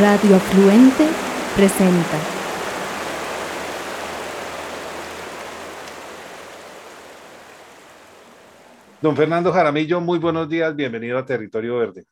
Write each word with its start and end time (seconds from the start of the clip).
Radio 0.00 0.34
Afluente 0.34 1.04
presenta. 1.54 2.18
Don 9.00 9.14
Fernando 9.16 9.52
Jaramillo, 9.52 10.00
muy 10.00 10.18
buenos 10.18 10.48
días, 10.48 10.74
bienvenido 10.74 11.16
a 11.16 11.24
Territorio 11.24 11.78
Verde. 11.78 12.06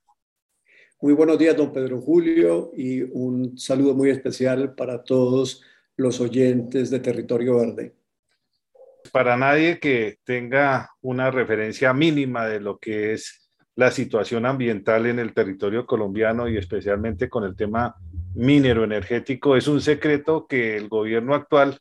Muy 1.01 1.13
buenos 1.15 1.37
días, 1.41 1.57
don 1.57 1.73
Pedro 1.73 2.01
Julio, 2.01 2.71
y 2.77 3.03
un 3.03 3.59
saludo 3.59 3.95
muy 3.95 4.11
especial 4.11 4.77
para 4.77 5.03
todos 5.03 5.65
los 5.97 6.21
oyentes 6.21 6.89
de 6.89 7.01
Territorio 7.01 7.57
Verde. 7.57 7.97
Para 9.11 9.37
nadie 9.37 9.81
que 9.81 10.19
tenga 10.23 10.89
una 11.01 11.33
referencia 11.33 11.93
mínima 11.93 12.47
de 12.47 12.61
lo 12.61 12.79
que 12.79 13.15
es 13.15 13.42
la 13.75 13.91
situación 13.91 14.47
ambiental 14.47 15.07
en 15.07 15.19
el 15.19 15.33
territorio 15.33 15.87
colombiano 15.87 16.49
y 16.49 16.57
especialmente 16.57 17.29
con 17.29 17.45
el 17.45 17.57
tema 17.57 17.97
minero 18.35 18.85
energético. 18.85 19.57
Es 19.57 19.67
un 19.69 19.81
secreto 19.81 20.47
que 20.47 20.77
el 20.77 20.89
gobierno 20.89 21.35
actual 21.35 21.79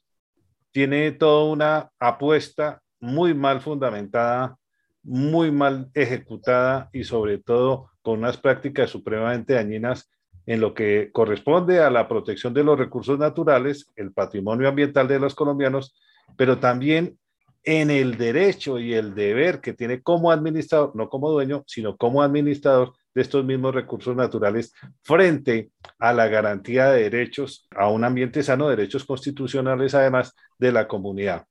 tiene 0.72 1.12
toda 1.12 1.52
una 1.52 1.92
apuesta 2.00 2.82
muy 3.00 3.34
mal 3.34 3.62
fundamentada, 3.62 4.58
muy 5.04 5.52
mal 5.52 5.90
ejecutada 5.94 6.90
y 6.94 7.04
sobre 7.04 7.40
todo 7.40 7.90
con 8.02 8.20
unas 8.20 8.38
prácticas 8.38 8.90
supremamente 8.90 9.54
dañinas 9.54 10.10
en 10.46 10.62
lo 10.62 10.74
que 10.74 11.12
corresponde 11.12 11.80
a 11.80 11.90
la 11.90 12.08
protección 12.08 12.54
de 12.54 12.64
los 12.64 12.78
recursos 12.78 13.20
naturales, 13.20 13.88
el 13.96 14.12
patrimonio 14.12 14.68
ambiental 14.68 15.08
de 15.08 15.20
los 15.20 15.36
colombianos, 15.36 15.96
pero 16.36 16.60
también 16.60 17.18
en 17.64 17.92
el 17.92 18.18
derecho 18.18 18.80
y 18.80 18.94
el 18.94 19.14
deber 19.14 19.62
que 19.62 19.74
tiene 19.74 20.02
como 20.02 20.32
administrador, 20.32 20.96
no 20.96 21.10
como 21.10 21.30
dueño, 21.30 21.64
sino 21.68 21.96
como 21.96 22.24
administrador 22.24 22.94
de 23.14 23.22
estos 23.22 23.46
mismos 23.46 23.76
recursos 23.76 24.16
naturales 24.16 24.74
frente 25.04 25.72
a 26.00 26.14
la 26.14 26.28
garantía 26.28 26.90
de 26.92 27.10
derechos, 27.10 27.68
a 27.76 27.90
un 27.90 28.04
ambiente 28.04 28.42
sano, 28.42 28.70
derechos 28.70 29.06
constitucionales 29.06 29.94
además 29.94 30.34
de 30.58 30.72
la 30.72 30.88
comunidad. 30.88 31.46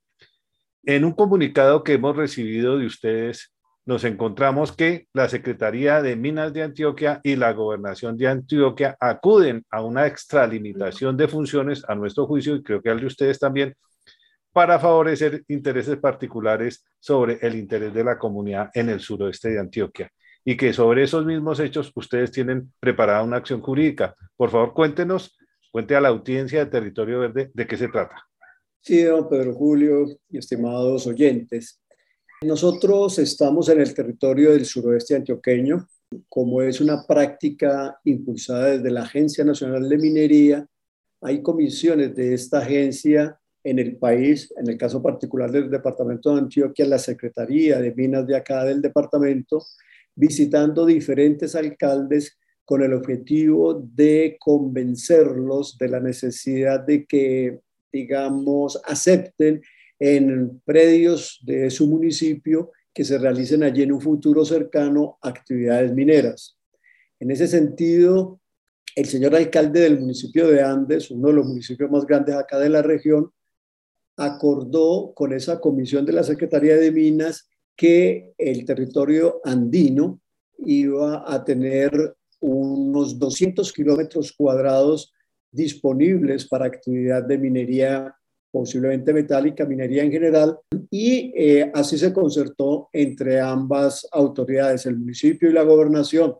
En 0.84 1.04
un 1.04 1.12
comunicado 1.12 1.84
que 1.84 1.94
hemos 1.94 2.16
recibido 2.16 2.78
de 2.78 2.86
ustedes, 2.86 3.52
nos 3.84 4.04
encontramos 4.04 4.72
que 4.72 5.08
la 5.12 5.28
Secretaría 5.28 6.00
de 6.00 6.16
Minas 6.16 6.52
de 6.52 6.62
Antioquia 6.62 7.20
y 7.22 7.36
la 7.36 7.52
Gobernación 7.52 8.16
de 8.16 8.28
Antioquia 8.28 8.96
acuden 9.00 9.64
a 9.70 9.82
una 9.82 10.06
extralimitación 10.06 11.16
de 11.16 11.28
funciones, 11.28 11.84
a 11.88 11.94
nuestro 11.94 12.26
juicio, 12.26 12.56
y 12.56 12.62
creo 12.62 12.80
que 12.82 12.90
al 12.90 13.00
de 13.00 13.06
ustedes 13.06 13.38
también, 13.38 13.74
para 14.52 14.78
favorecer 14.78 15.44
intereses 15.48 15.96
particulares 15.98 16.84
sobre 16.98 17.38
el 17.42 17.54
interés 17.54 17.94
de 17.94 18.04
la 18.04 18.18
comunidad 18.18 18.70
en 18.74 18.88
el 18.88 19.00
suroeste 19.00 19.50
de 19.50 19.60
Antioquia 19.60 20.10
y 20.44 20.56
que 20.56 20.72
sobre 20.72 21.04
esos 21.04 21.24
mismos 21.24 21.60
hechos 21.60 21.92
ustedes 21.94 22.30
tienen 22.30 22.72
preparada 22.80 23.22
una 23.22 23.36
acción 23.36 23.60
jurídica. 23.60 24.14
Por 24.36 24.50
favor, 24.50 24.72
cuéntenos, 24.72 25.36
cuente 25.70 25.94
a 25.94 26.00
la 26.00 26.08
audiencia 26.08 26.64
de 26.64 26.70
Territorio 26.70 27.20
Verde 27.20 27.50
de 27.52 27.66
qué 27.66 27.76
se 27.76 27.88
trata. 27.88 28.26
Sí, 28.80 29.02
don 29.02 29.28
Pedro 29.28 29.54
Julio 29.54 30.06
y 30.28 30.38
estimados 30.38 31.06
oyentes. 31.06 31.80
Nosotros 32.42 33.18
estamos 33.18 33.68
en 33.68 33.82
el 33.82 33.92
territorio 33.92 34.52
del 34.52 34.64
suroeste 34.64 35.14
antioqueño, 35.14 35.86
como 36.28 36.62
es 36.62 36.80
una 36.80 37.06
práctica 37.06 38.00
impulsada 38.04 38.70
desde 38.70 38.90
la 38.90 39.02
Agencia 39.02 39.44
Nacional 39.44 39.86
de 39.86 39.98
Minería. 39.98 40.66
Hay 41.20 41.42
comisiones 41.42 42.16
de 42.16 42.32
esta 42.32 42.60
agencia 42.60 43.38
en 43.62 43.78
el 43.78 43.96
país, 43.96 44.52
en 44.56 44.68
el 44.68 44.76
caso 44.76 45.02
particular 45.02 45.50
del 45.50 45.70
departamento 45.70 46.32
de 46.32 46.40
Antioquia, 46.40 46.86
la 46.86 46.98
Secretaría 46.98 47.78
de 47.78 47.94
Minas 47.94 48.26
de 48.26 48.36
acá 48.36 48.64
del 48.64 48.80
departamento, 48.80 49.64
visitando 50.14 50.86
diferentes 50.86 51.54
alcaldes 51.54 52.38
con 52.64 52.82
el 52.82 52.94
objetivo 52.94 53.82
de 53.94 54.36
convencerlos 54.38 55.76
de 55.76 55.88
la 55.88 56.00
necesidad 56.00 56.80
de 56.80 57.04
que, 57.04 57.60
digamos, 57.92 58.80
acepten 58.84 59.60
en 59.98 60.60
predios 60.64 61.40
de 61.44 61.68
su 61.70 61.86
municipio 61.86 62.70
que 62.94 63.04
se 63.04 63.18
realicen 63.18 63.62
allí 63.62 63.82
en 63.82 63.92
un 63.92 64.00
futuro 64.00 64.44
cercano 64.44 65.18
actividades 65.20 65.92
mineras. 65.92 66.58
En 67.18 67.30
ese 67.30 67.46
sentido, 67.46 68.40
el 68.96 69.06
señor 69.06 69.34
alcalde 69.34 69.80
del 69.80 70.00
municipio 70.00 70.48
de 70.48 70.62
Andes, 70.62 71.10
uno 71.10 71.28
de 71.28 71.34
los 71.34 71.46
municipios 71.46 71.90
más 71.90 72.06
grandes 72.06 72.34
acá 72.34 72.58
de 72.58 72.68
la 72.68 72.82
región, 72.82 73.30
acordó 74.20 75.14
con 75.14 75.32
esa 75.32 75.58
comisión 75.60 76.04
de 76.04 76.12
la 76.12 76.22
Secretaría 76.22 76.76
de 76.76 76.92
Minas 76.92 77.48
que 77.74 78.34
el 78.36 78.66
territorio 78.66 79.40
andino 79.44 80.20
iba 80.58 81.24
a 81.26 81.42
tener 81.42 81.90
unos 82.40 83.18
200 83.18 83.72
kilómetros 83.72 84.32
cuadrados 84.32 85.10
disponibles 85.50 86.46
para 86.46 86.66
actividad 86.66 87.22
de 87.24 87.38
minería, 87.38 88.14
posiblemente 88.50 89.14
metálica, 89.14 89.64
minería 89.64 90.02
en 90.02 90.12
general, 90.12 90.58
y 90.90 91.32
eh, 91.34 91.70
así 91.72 91.96
se 91.96 92.12
concertó 92.12 92.90
entre 92.92 93.40
ambas 93.40 94.06
autoridades, 94.12 94.84
el 94.84 94.98
municipio 94.98 95.48
y 95.48 95.54
la 95.54 95.62
gobernación. 95.62 96.34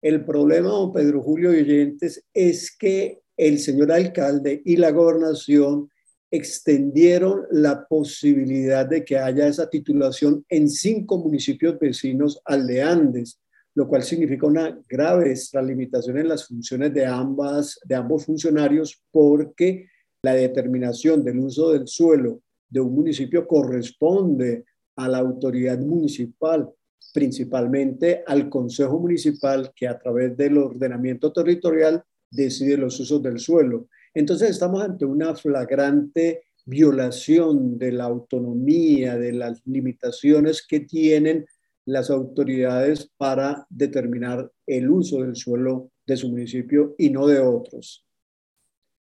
El 0.00 0.24
problema, 0.24 0.68
don 0.68 0.94
Pedro 0.94 1.22
Julio 1.22 1.52
y 1.52 1.98
es 2.32 2.74
que 2.74 3.20
el 3.36 3.58
señor 3.58 3.92
alcalde 3.92 4.62
y 4.64 4.76
la 4.76 4.92
gobernación 4.92 5.90
extendieron 6.30 7.42
la 7.50 7.86
posibilidad 7.86 8.86
de 8.86 9.04
que 9.04 9.18
haya 9.18 9.46
esa 9.46 9.68
titulación 9.68 10.44
en 10.48 10.68
cinco 10.68 11.18
municipios 11.18 11.78
vecinos 11.78 12.40
al 12.44 12.66
de 12.66 12.82
Andes, 12.82 13.40
lo 13.74 13.86
cual 13.86 14.02
significa 14.02 14.46
una 14.46 14.78
grave 14.88 15.30
extralimitación 15.30 16.18
en 16.18 16.28
las 16.28 16.46
funciones 16.46 16.92
de, 16.94 17.06
ambas, 17.06 17.78
de 17.84 17.94
ambos 17.94 18.24
funcionarios 18.24 19.02
porque 19.10 19.88
la 20.22 20.34
determinación 20.34 21.22
del 21.22 21.38
uso 21.38 21.72
del 21.72 21.86
suelo 21.86 22.40
de 22.68 22.80
un 22.80 22.94
municipio 22.94 23.46
corresponde 23.46 24.64
a 24.96 25.08
la 25.08 25.18
autoridad 25.18 25.78
municipal, 25.78 26.68
principalmente 27.12 28.24
al 28.26 28.48
Consejo 28.48 28.98
Municipal 28.98 29.72
que 29.74 29.86
a 29.86 29.98
través 29.98 30.36
del 30.36 30.58
ordenamiento 30.58 31.32
territorial 31.32 32.02
decide 32.30 32.76
los 32.76 32.98
usos 32.98 33.22
del 33.22 33.38
suelo. 33.38 33.88
Entonces 34.16 34.48
estamos 34.48 34.82
ante 34.82 35.04
una 35.04 35.34
flagrante 35.34 36.44
violación 36.64 37.76
de 37.76 37.92
la 37.92 38.04
autonomía, 38.04 39.18
de 39.18 39.32
las 39.32 39.60
limitaciones 39.66 40.66
que 40.66 40.80
tienen 40.80 41.44
las 41.84 42.08
autoridades 42.08 43.12
para 43.18 43.66
determinar 43.68 44.50
el 44.66 44.88
uso 44.88 45.20
del 45.20 45.36
suelo 45.36 45.90
de 46.06 46.16
su 46.16 46.30
municipio 46.30 46.94
y 46.96 47.10
no 47.10 47.26
de 47.26 47.40
otros. 47.40 48.06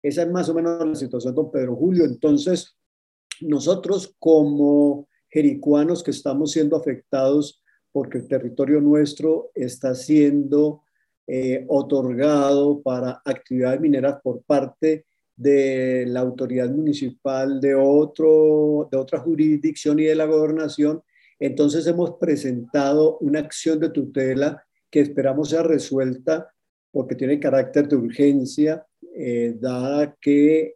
Esa 0.02 0.22
es 0.22 0.32
más 0.32 0.48
o 0.48 0.54
menos 0.54 0.88
la 0.88 0.96
situación, 0.96 1.36
don 1.36 1.52
Pedro 1.52 1.76
Julio. 1.76 2.06
Entonces, 2.06 2.78
nosotros 3.42 4.16
como 4.18 5.10
jericuanos 5.28 6.02
que 6.02 6.12
estamos 6.12 6.54
siendo 6.54 6.78
afectados 6.78 7.62
porque 7.92 8.20
el 8.20 8.28
territorio 8.30 8.80
nuestro 8.80 9.52
está 9.54 9.96
siendo 9.96 10.84
eh, 11.28 11.66
otorgado 11.68 12.82
para 12.82 13.22
actividades 13.24 13.80
mineras 13.80 14.20
por 14.22 14.42
parte 14.44 15.06
de 15.36 16.06
la 16.08 16.20
autoridad 16.20 16.70
municipal 16.70 17.60
de, 17.60 17.76
otro, 17.76 18.88
de 18.92 18.98
otra 18.98 19.20
jurisdicción 19.20 20.00
y 20.00 20.04
de 20.04 20.16
la 20.16 20.26
gobernación. 20.26 21.02
Entonces 21.40 21.88
hemos 21.88 22.18
presentado 22.20 23.18
una 23.20 23.40
acción 23.40 23.80
de 23.80 23.90
tutela 23.90 24.64
que 24.92 25.00
esperamos 25.00 25.50
sea 25.50 25.64
resuelta 25.64 26.54
porque 26.92 27.16
tiene 27.16 27.40
carácter 27.40 27.88
de 27.88 27.96
urgencia, 27.96 28.86
eh, 29.16 29.56
dada 29.60 30.16
que 30.22 30.76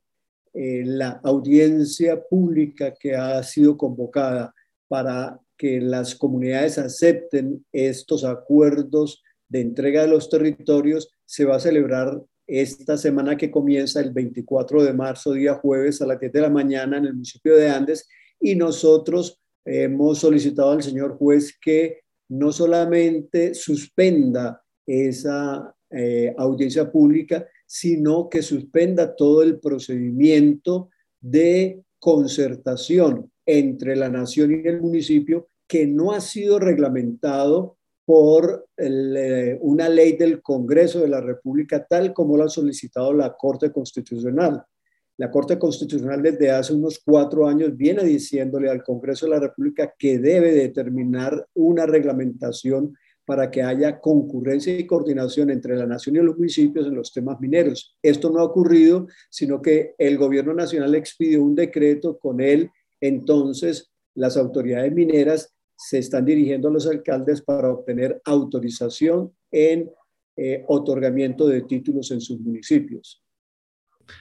eh, 0.54 0.84
la 0.86 1.20
audiencia 1.24 2.20
pública 2.28 2.94
que 3.00 3.16
ha 3.16 3.44
sido 3.44 3.78
convocada 3.78 4.56
para 4.88 5.40
que 5.56 5.80
las 5.80 6.16
comunidades 6.16 6.78
acepten 6.80 7.64
estos 7.72 8.24
acuerdos 8.24 9.24
de 9.50 9.62
entrega 9.62 10.02
de 10.02 10.08
los 10.08 10.30
territorios 10.30 11.10
se 11.26 11.46
va 11.46 11.56
a 11.56 11.60
celebrar 11.60 12.22
esta 12.48 12.98
semana 12.98 13.36
que 13.36 13.52
comienza 13.52 14.00
el 14.00 14.12
24 14.12 14.84
de 14.84 14.94
marzo, 14.94 15.34
día 15.34 15.56
jueves 15.56 16.02
a 16.02 16.08
las 16.08 16.20
10 16.20 16.32
de 16.32 16.42
la 16.42 16.50
mañana 16.50 16.98
en 16.98 17.06
el 17.06 17.14
municipio 17.14 17.56
de 17.58 17.70
Andes. 17.70 18.08
Y 18.40 18.56
nosotros 18.56 19.42
hemos 19.66 20.20
solicitado 20.20 20.72
al 20.72 20.82
señor 20.82 21.18
juez 21.18 21.58
que 21.60 22.00
no 22.30 22.52
solamente 22.52 23.54
suspenda 23.54 24.62
esa 24.86 25.76
eh, 25.90 26.34
audiencia 26.38 26.90
pública, 26.90 27.46
sino 27.66 28.30
que 28.30 28.42
suspenda 28.42 29.16
todo 29.16 29.44
el 29.44 29.60
procedimiento 29.60 30.90
de 31.20 31.84
concertación 32.00 33.32
entre 33.46 33.96
la 33.96 34.10
nación 34.10 34.52
y 34.52 34.68
el 34.68 34.82
municipio 34.82 35.50
que 35.68 35.86
no 35.86 36.14
ha 36.14 36.22
sido 36.22 36.60
reglamentado 36.60 37.77
por 38.08 38.70
eh, 38.78 39.58
una 39.60 39.90
ley 39.90 40.16
del 40.16 40.42
Congreso 40.42 41.02
de 41.02 41.10
la 41.10 41.20
República, 41.20 41.86
tal 41.86 42.14
como 42.14 42.38
lo 42.38 42.46
ha 42.46 42.50
solicitado 42.50 43.12
la 43.12 43.36
Corte 43.36 43.70
Constitucional. 43.70 44.64
La 45.18 45.30
Corte 45.30 45.60
Constitucional 45.60 46.22
desde 46.22 46.50
hace 46.50 46.74
unos 46.74 47.02
cuatro 47.04 47.46
años 47.46 47.76
viene 47.76 48.06
diciéndole 48.06 48.70
al 48.70 48.82
Congreso 48.82 49.26
de 49.26 49.32
la 49.32 49.42
República 49.42 49.94
que 50.00 50.20
debe 50.20 50.54
determinar 50.54 51.50
una 51.54 51.86
reglamentación 51.86 52.96
para 53.26 53.52
que 53.52 53.62
haya 53.62 54.00
concurrencia 54.00 54.80
y 54.80 54.88
coordinación 54.88 55.50
entre 55.50 55.76
la 55.76 55.86
nación 55.86 56.16
y 56.16 56.20
los 56.20 56.38
municipios 56.38 56.88
en 56.88 56.96
los 56.96 57.12
temas 57.12 57.42
mineros. 57.42 57.98
Esto 58.02 58.30
no 58.30 58.40
ha 58.40 58.46
ocurrido, 58.46 59.08
sino 59.30 59.62
que 59.62 59.96
el 59.98 60.18
gobierno 60.18 60.54
nacional 60.54 60.96
expidió 60.96 61.44
un 61.44 61.56
decreto 61.56 62.18
con 62.18 62.40
él, 62.40 62.72
entonces 63.02 63.92
las 64.16 64.38
autoridades 64.38 64.94
mineras 64.94 65.57
se 65.78 66.00
están 66.00 66.26
dirigiendo 66.26 66.68
a 66.68 66.72
los 66.72 66.88
alcaldes 66.88 67.42
para 67.42 67.70
obtener 67.70 68.22
autorización 68.26 69.32
en 69.52 69.90
eh, 70.36 70.64
otorgamiento 70.68 71.48
de 71.48 71.62
títulos 71.62 72.12
en 72.12 72.22
sus 72.22 72.40
municipios. 72.40 73.24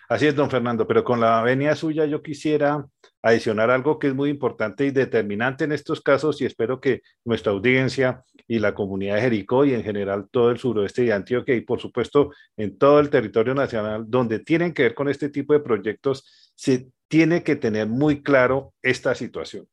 Así 0.09 0.27
es, 0.27 0.35
don 0.35 0.51
Fernando, 0.51 0.87
pero 0.87 1.05
con 1.05 1.21
la 1.21 1.43
venia 1.43 1.75
suya 1.77 2.07
yo 2.07 2.23
quisiera 2.23 2.87
adicionar 3.23 3.71
algo 3.71 3.99
que 3.99 4.09
es 4.09 4.15
muy 4.15 4.31
importante 4.31 4.87
y 4.87 4.91
determinante 4.91 5.65
en 5.65 5.73
estos 5.73 6.01
casos 6.01 6.41
y 6.41 6.45
espero 6.45 6.81
que 6.81 7.03
nuestra 7.25 7.53
audiencia 7.53 8.25
y 8.49 8.59
la 8.59 8.75
comunidad 8.75 9.17
de 9.17 9.23
Jericó 9.23 9.65
y 9.65 9.75
en 9.75 9.83
general 9.83 10.29
todo 10.31 10.51
el 10.51 10.59
suroeste 10.59 11.03
de 11.03 11.13
Antioquia 11.13 11.55
y 11.55 11.61
por 11.61 11.81
supuesto 11.81 12.33
en 12.57 12.79
todo 12.79 13.01
el 13.01 13.11
territorio 13.11 13.55
nacional 13.55 14.05
donde 14.09 14.41
tienen 14.41 14.73
que 14.73 14.85
ver 14.85 14.95
con 14.95 15.09
este 15.09 15.29
tipo 15.29 15.53
de 15.53 15.61
proyectos, 15.61 16.53
se 16.55 16.89
tiene 17.09 17.43
que 17.43 17.57
tener 17.57 17.87
muy 17.87 18.23
claro 18.23 18.75
esta 18.83 19.15
situación. 19.15 19.69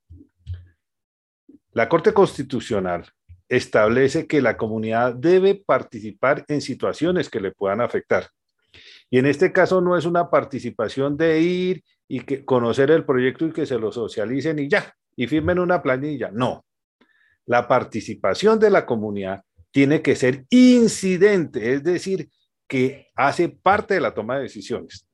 La 1.74 1.90
Corte 1.90 2.14
Constitucional 2.14 3.06
establece 3.50 4.28
que 4.28 4.42
la 4.42 4.58
comunidad 4.58 5.16
debe 5.16 5.56
participar 5.56 6.46
en 6.48 6.62
situaciones 6.62 7.30
que 7.32 7.40
le 7.40 7.52
puedan 7.52 7.82
afectar. 7.82 8.30
Y 9.10 9.18
en 9.18 9.26
este 9.26 9.52
caso 9.52 9.82
no 9.82 9.98
es 9.98 10.06
una 10.06 10.30
participación 10.30 11.18
de 11.18 11.40
ir 11.40 11.84
y 12.08 12.20
que 12.20 12.46
conocer 12.46 12.92
el 12.92 13.06
proyecto 13.06 13.48
y 13.48 13.52
que 13.54 13.66
se 13.66 13.80
lo 13.80 13.92
socialicen 13.92 14.60
y 14.60 14.70
ya, 14.70 14.94
y 15.16 15.26
firmen 15.26 15.58
una 15.58 15.82
planilla. 15.82 16.30
No. 16.32 16.64
La 17.48 17.68
participación 17.68 18.60
de 18.60 18.70
la 18.70 18.86
comunidad 18.86 19.44
tiene 19.72 20.04
que 20.04 20.16
ser 20.16 20.46
incidente, 20.52 21.74
es 21.74 21.84
decir, 21.84 22.30
que 22.68 23.08
hace 23.16 23.50
parte 23.50 23.96
de 23.96 24.02
la 24.02 24.14
toma 24.14 24.38
de 24.38 24.44
decisiones. 24.44 25.08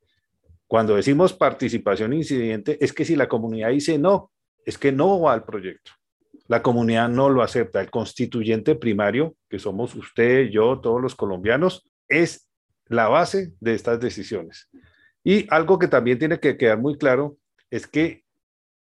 Cuando 0.67 0.97
decimos 0.97 1.33
participación 1.33 2.11
incidente, 2.11 2.77
es 2.83 2.91
que 2.91 3.05
si 3.05 3.15
la 3.15 3.29
comunidad 3.29 3.69
dice 3.69 3.97
no, 3.97 4.31
es 4.65 4.77
que 4.77 4.91
no 4.91 5.21
va 5.21 5.33
al 5.33 5.45
proyecto. 5.45 5.91
La 6.49 6.63
comunidad 6.63 7.07
no 7.09 7.29
lo 7.29 7.43
acepta. 7.43 7.79
El 7.79 7.91
constituyente 7.91 8.73
primario, 8.73 9.35
que 9.47 9.59
somos 9.59 9.93
usted, 9.93 10.49
yo, 10.49 10.79
todos 10.79 10.99
los 10.99 11.15
colombianos, 11.15 11.87
es 12.07 12.49
la 12.87 13.07
base 13.07 13.53
de 13.59 13.75
estas 13.75 13.99
decisiones. 13.99 14.67
Y 15.23 15.45
algo 15.53 15.77
que 15.77 15.87
también 15.87 16.17
tiene 16.17 16.39
que 16.39 16.57
quedar 16.57 16.79
muy 16.79 16.97
claro 16.97 17.37
es 17.69 17.85
que 17.85 18.23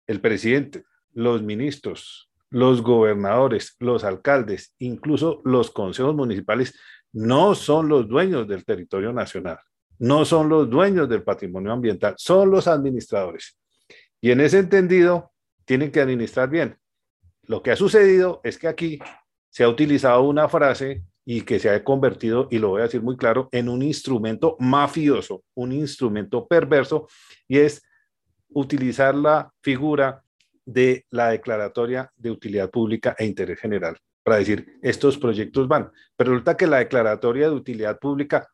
el 0.07 0.19
presidente, 0.19 0.83
los 1.13 1.41
ministros, 1.41 2.29
los 2.49 2.81
gobernadores, 2.81 3.77
los 3.79 4.03
alcaldes, 4.03 4.75
incluso 4.79 5.41
los 5.45 5.71
consejos 5.71 6.13
municipales, 6.13 6.77
no 7.13 7.55
son 7.55 7.87
los 7.87 8.09
dueños 8.09 8.45
del 8.45 8.65
territorio 8.65 9.13
nacional, 9.13 9.59
no 9.99 10.25
son 10.25 10.49
los 10.49 10.69
dueños 10.69 11.07
del 11.07 11.23
patrimonio 11.23 11.71
ambiental, 11.71 12.15
son 12.17 12.51
los 12.51 12.67
administradores. 12.67 13.57
Y 14.19 14.31
en 14.31 14.41
ese 14.41 14.59
entendido, 14.59 15.31
tienen 15.63 15.91
que 15.91 16.01
administrar 16.01 16.49
bien. 16.49 16.77
Lo 17.45 17.61
que 17.61 17.71
ha 17.71 17.75
sucedido 17.75 18.41
es 18.43 18.57
que 18.57 18.67
aquí 18.67 18.99
se 19.49 19.63
ha 19.63 19.69
utilizado 19.69 20.23
una 20.23 20.47
frase 20.47 21.03
y 21.25 21.41
que 21.41 21.59
se 21.59 21.69
ha 21.69 21.83
convertido, 21.83 22.47
y 22.51 22.57
lo 22.57 22.69
voy 22.69 22.81
a 22.81 22.85
decir 22.85 23.01
muy 23.01 23.15
claro, 23.15 23.49
en 23.51 23.69
un 23.69 23.81
instrumento 23.81 24.57
mafioso, 24.59 25.43
un 25.53 25.71
instrumento 25.71 26.47
perverso, 26.47 27.07
y 27.47 27.59
es 27.59 27.81
utilizar 28.49 29.15
la 29.15 29.51
figura 29.61 30.23
de 30.65 31.05
la 31.09 31.29
declaratoria 31.29 32.11
de 32.15 32.31
utilidad 32.31 32.69
pública 32.69 33.15
e 33.17 33.25
interés 33.25 33.59
general 33.59 33.97
para 34.23 34.37
decir 34.37 34.79
estos 34.81 35.17
proyectos 35.17 35.67
van. 35.67 35.91
Pero 36.15 36.31
resulta 36.31 36.55
que 36.55 36.67
la 36.67 36.77
declaratoria 36.77 37.49
de 37.49 37.55
utilidad 37.55 37.99
pública 37.99 38.47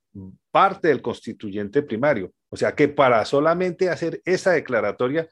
parte 0.52 0.88
del 0.88 1.02
constituyente 1.02 1.84
primario, 1.84 2.34
o 2.50 2.58
sea 2.58 2.74
que 2.74 2.88
para 2.88 3.24
solamente 3.26 3.90
hacer 3.90 4.22
esa 4.26 4.52
declaratoria 4.52 5.28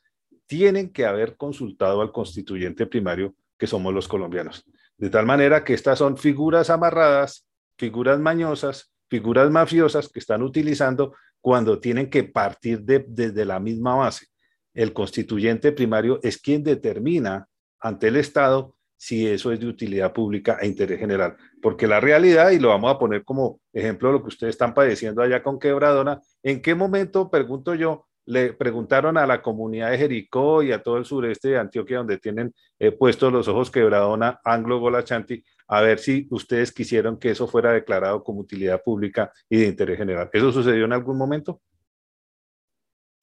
tienen 0.45 0.92
que 0.94 1.06
haber 1.06 1.36
consultado 1.36 2.01
al 2.01 2.12
constituyente 2.12 2.86
primario, 2.86 3.33
que 3.57 3.68
somos 3.68 3.94
los 3.94 4.07
colombianos. 4.07 4.65
De 4.98 5.09
tal 5.09 5.25
manera 5.25 5.63
que 5.63 5.74
estas 5.74 6.00
son 6.00 6.18
figuras 6.18 6.69
amarradas, 6.69 7.48
figuras 7.77 8.19
mañosas, 8.19 8.92
figuras 9.09 9.50
mafiosas 9.51 10.09
que 10.09 10.19
están 10.19 10.42
utilizando 10.42 11.13
cuando 11.39 11.80
tienen 11.80 12.09
que 12.09 12.24
partir 12.24 12.81
desde 12.81 13.45
la 13.45 13.59
misma 13.59 13.95
base. 13.95 14.27
El 14.74 14.94
constituyente 14.94 15.71
primario 15.71 16.19
es 16.24 16.38
quien 16.38 16.63
determina 16.63 17.48
ante 17.80 18.07
el 18.09 18.18
Estado 18.18 18.75
si 18.98 19.27
eso 19.27 19.51
es 19.51 19.60
de 19.60 19.68
utilidad 19.68 20.12
pública 20.12 20.57
e 20.60 20.68
interés 20.68 21.00
general. 21.00 21.38
Porque 21.62 21.88
la 21.88 22.00
realidad, 22.00 22.50
y 22.50 22.60
lo 22.60 22.69
vamos 22.69 22.94
a 22.94 22.98
poner 22.98 23.24
como 23.24 23.62
ejemplo 23.71 24.10
de 24.10 24.13
lo 24.13 24.21
que 24.24 24.30
ustedes 24.30 24.56
están 24.56 24.74
padeciendo 24.74 25.21
allá 25.21 25.44
con 25.44 25.60
Quebradona, 25.60 26.19
¿en 26.42 26.62
qué 26.62 26.74
momento, 26.74 27.30
pregunto 27.30 27.75
yo, 27.75 28.07
le 28.27 28.53
preguntaron 28.53 29.18
a 29.18 29.25
la 29.25 29.41
comunidad 29.41 29.89
de 29.89 29.97
Jericó 29.97 30.62
y 30.62 30.74
a 30.74 30.83
todo 30.83 30.97
el 30.97 31.06
sureste 31.06 31.50
de 31.50 31.57
Antioquia, 31.57 32.00
donde 32.00 32.18
tienen 32.18 32.53
eh, 32.77 32.91
puestos 32.91 33.31
los 33.31 33.47
ojos 33.47 33.71
quebradona, 33.71 34.41
Anglo 34.44 34.79
Golachanti, 34.79 35.41
a 35.69 35.81
ver 35.81 36.00
si 36.00 36.27
ustedes 36.29 36.74
quisieron 36.74 37.18
que 37.18 37.31
eso 37.31 37.47
fuera 37.47 37.71
declarado 37.71 38.24
como 38.24 38.41
utilidad 38.41 38.83
pública 38.83 39.31
y 39.50 39.57
de 39.59 39.68
interés 39.68 39.97
general. 39.97 40.29
¿Eso 40.33 40.51
sucedió 40.51 40.85
en 40.85 40.94
algún 40.94 41.18
momento? 41.18 41.62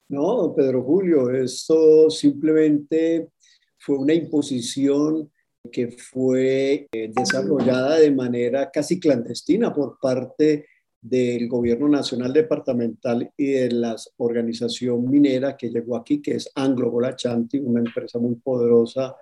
No, 0.09 0.53
Pedro 0.55 0.81
Julio, 0.83 1.29
esto 1.29 2.09
simplemente 2.09 3.29
fue 3.77 3.97
una 3.97 4.13
imposición 4.13 5.31
que 5.71 5.91
fue 5.91 6.87
eh, 6.91 7.11
desarrollada 7.15 7.97
de 7.99 8.11
manera 8.11 8.71
casi 8.71 8.99
clandestina 8.99 9.73
por 9.73 9.99
parte 9.99 10.65
del 11.07 11.47
gobierno 11.47 11.87
nacional 11.87 12.33
departamental 12.33 13.31
y 13.37 13.51
de 13.51 13.71
la 13.71 13.95
organización 14.17 15.07
minera 15.07 15.55
que 15.55 15.69
llegó 15.69 15.95
aquí, 15.97 16.19
que 16.19 16.31
es 16.31 16.49
Anglo 16.55 16.89
Golachanti, 16.89 17.59
una 17.59 17.79
empresa 17.79 18.17
muy 18.17 18.35
poderosa 18.35 19.15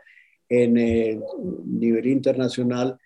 en 0.47 0.77
el 0.77 1.21
nivel 1.65 2.07
internacional. 2.07 2.97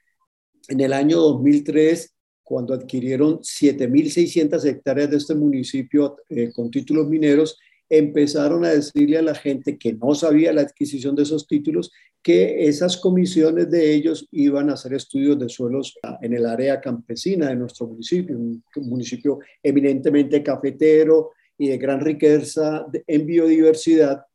En 0.69 0.79
el 0.79 0.93
año 0.93 1.17
2003, 1.17 2.13
cuando 2.43 2.75
adquirieron 2.75 3.39
7.600 3.39 4.63
hectáreas 4.65 5.09
de 5.09 5.17
este 5.17 5.33
municipio 5.33 6.17
eh, 6.29 6.51
con 6.53 6.69
títulos 6.69 7.07
mineros, 7.07 7.57
empezaron 7.89 8.63
a 8.63 8.69
decirle 8.69 9.17
a 9.17 9.23
la 9.23 9.33
gente 9.33 9.79
que 9.79 9.93
no 9.93 10.13
sabía 10.13 10.53
la 10.53 10.61
adquisición 10.61 11.15
de 11.15 11.23
esos 11.23 11.47
títulos 11.47 11.91
que 12.27 12.67
esas 12.67 12.97
comisiones 12.97 13.71
de 13.71 13.93
ellos 13.93 14.27
iban 14.31 14.69
a 14.69 14.73
hacer 14.73 14.93
estudios 14.93 15.39
de 15.39 15.47
suelos 15.47 15.97
en 16.21 16.33
el 16.33 16.45
área 16.45 16.81
campesina 16.81 17.47
de 17.47 17.55
nuestro 17.55 17.87
municipio, 17.87 18.37
un 18.37 18.61
municipio 18.75 19.39
eminentemente 19.63 20.43
cafetero 20.43 21.31
y 21.57 21.69
de 21.69 21.77
gran 21.77 22.01
riqueza 22.01 22.85
en 23.07 23.25
biodiversidad. 23.25 24.25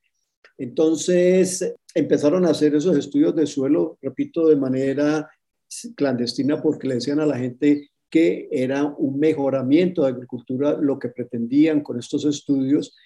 Entonces 0.57 1.75
empezaron 1.95 2.47
a 2.47 2.53
hacer 2.53 2.75
esos 2.75 2.97
estudios 2.97 3.37
de 3.37 3.47
suelo, 3.47 3.99
repito, 4.01 4.49
de 4.49 4.57
manera 4.57 5.31
clandestina 5.95 6.63
porque 6.63 6.89
le 6.89 6.95
decían 6.95 7.21
a 7.21 7.27
la 7.27 7.37
gente 7.37 7.91
que 8.09 8.49
era 8.51 8.87
un 8.87 9.19
mejoramiento 9.19 10.05
de 10.05 10.13
agricultura 10.13 10.79
lo 10.81 10.99
que 10.99 11.11
pretendían 11.11 11.83
con 11.83 11.99
estos 11.99 12.25
estudios 12.25 12.97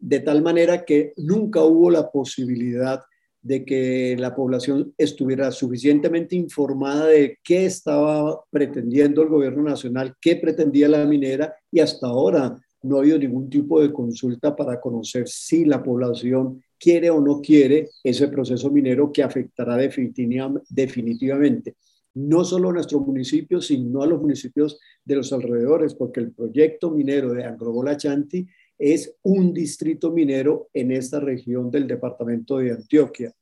de 0.00 0.18
tal 0.18 0.42
manera 0.42 0.84
que 0.84 1.12
nunca 1.16 1.62
hubo 1.62 1.92
la 1.92 2.10
posibilidad 2.10 3.02
de 3.42 3.64
que 3.64 4.16
la 4.18 4.34
población 4.34 4.94
estuviera 4.96 5.50
suficientemente 5.50 6.36
informada 6.36 7.06
de 7.06 7.38
qué 7.42 7.66
estaba 7.66 8.40
pretendiendo 8.50 9.22
el 9.22 9.28
gobierno 9.28 9.64
nacional, 9.64 10.14
qué 10.20 10.36
pretendía 10.36 10.88
la 10.88 11.04
minera 11.04 11.54
y 11.70 11.80
hasta 11.80 12.06
ahora 12.06 12.56
no 12.82 12.96
ha 12.96 13.00
habido 13.00 13.18
ningún 13.18 13.50
tipo 13.50 13.80
de 13.80 13.92
consulta 13.92 14.54
para 14.54 14.80
conocer 14.80 15.28
si 15.28 15.64
la 15.64 15.82
población 15.82 16.62
quiere 16.78 17.10
o 17.10 17.20
no 17.20 17.40
quiere 17.40 17.90
ese 18.02 18.28
proceso 18.28 18.70
minero 18.70 19.12
que 19.12 19.22
afectará 19.22 19.76
definitivamente. 19.76 21.76
No 22.14 22.44
solo 22.44 22.70
a 22.70 22.72
nuestro 22.72 23.00
municipio, 23.00 23.60
sino 23.60 24.02
a 24.02 24.06
los 24.06 24.20
municipios 24.20 24.78
de 25.04 25.16
los 25.16 25.32
alrededores, 25.32 25.94
porque 25.94 26.20
el 26.20 26.32
proyecto 26.32 26.90
minero 26.90 27.32
de 27.32 27.44
Angrobola 27.44 27.96
Chanti 27.96 28.46
es 28.82 29.14
un 29.22 29.54
distrito 29.54 30.10
minero 30.10 30.68
en 30.74 30.90
esta 30.90 31.20
región 31.20 31.70
del 31.70 31.86
departamento 31.86 32.58
de 32.58 32.72
Antioquia. 32.72 33.32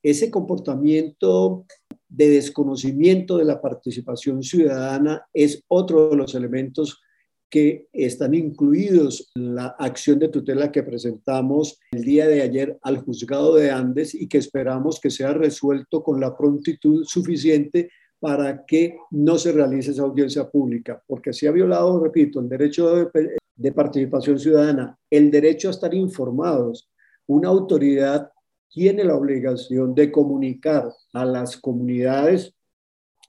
Ese 0.00 0.30
comportamiento 0.30 1.66
de 2.08 2.28
desconocimiento 2.28 3.36
de 3.36 3.46
la 3.46 3.60
participación 3.60 4.44
ciudadana 4.44 5.26
es 5.34 5.64
otro 5.66 6.10
de 6.10 6.16
los 6.16 6.36
elementos 6.36 7.02
que 7.50 7.88
están 7.92 8.34
incluidos 8.34 9.28
en 9.34 9.56
la 9.56 9.74
acción 9.76 10.20
de 10.20 10.28
tutela 10.28 10.70
que 10.70 10.84
presentamos 10.84 11.80
el 11.90 12.04
día 12.04 12.28
de 12.28 12.42
ayer 12.42 12.78
al 12.82 12.98
juzgado 12.98 13.56
de 13.56 13.72
Andes 13.72 14.14
y 14.14 14.28
que 14.28 14.38
esperamos 14.38 15.00
que 15.00 15.10
sea 15.10 15.32
resuelto 15.32 16.04
con 16.04 16.20
la 16.20 16.36
prontitud 16.36 17.04
suficiente 17.04 17.90
para 18.20 18.64
que 18.64 18.96
no 19.10 19.36
se 19.36 19.50
realice 19.50 19.90
esa 19.90 20.02
audiencia 20.02 20.48
pública, 20.48 21.02
porque 21.08 21.32
se 21.32 21.48
ha 21.48 21.50
violado, 21.50 22.02
repito, 22.02 22.38
el 22.38 22.48
derecho 22.48 22.94
de, 22.94 23.36
de 23.56 23.72
participación 23.72 24.38
ciudadana, 24.38 24.98
el 25.10 25.30
derecho 25.30 25.68
a 25.68 25.72
estar 25.72 25.94
informados. 25.94 26.88
Una 27.26 27.48
autoridad 27.48 28.30
tiene 28.68 29.04
la 29.04 29.16
obligación 29.16 29.94
de 29.94 30.12
comunicar 30.12 30.92
a 31.12 31.24
las 31.24 31.56
comunidades 31.56 32.52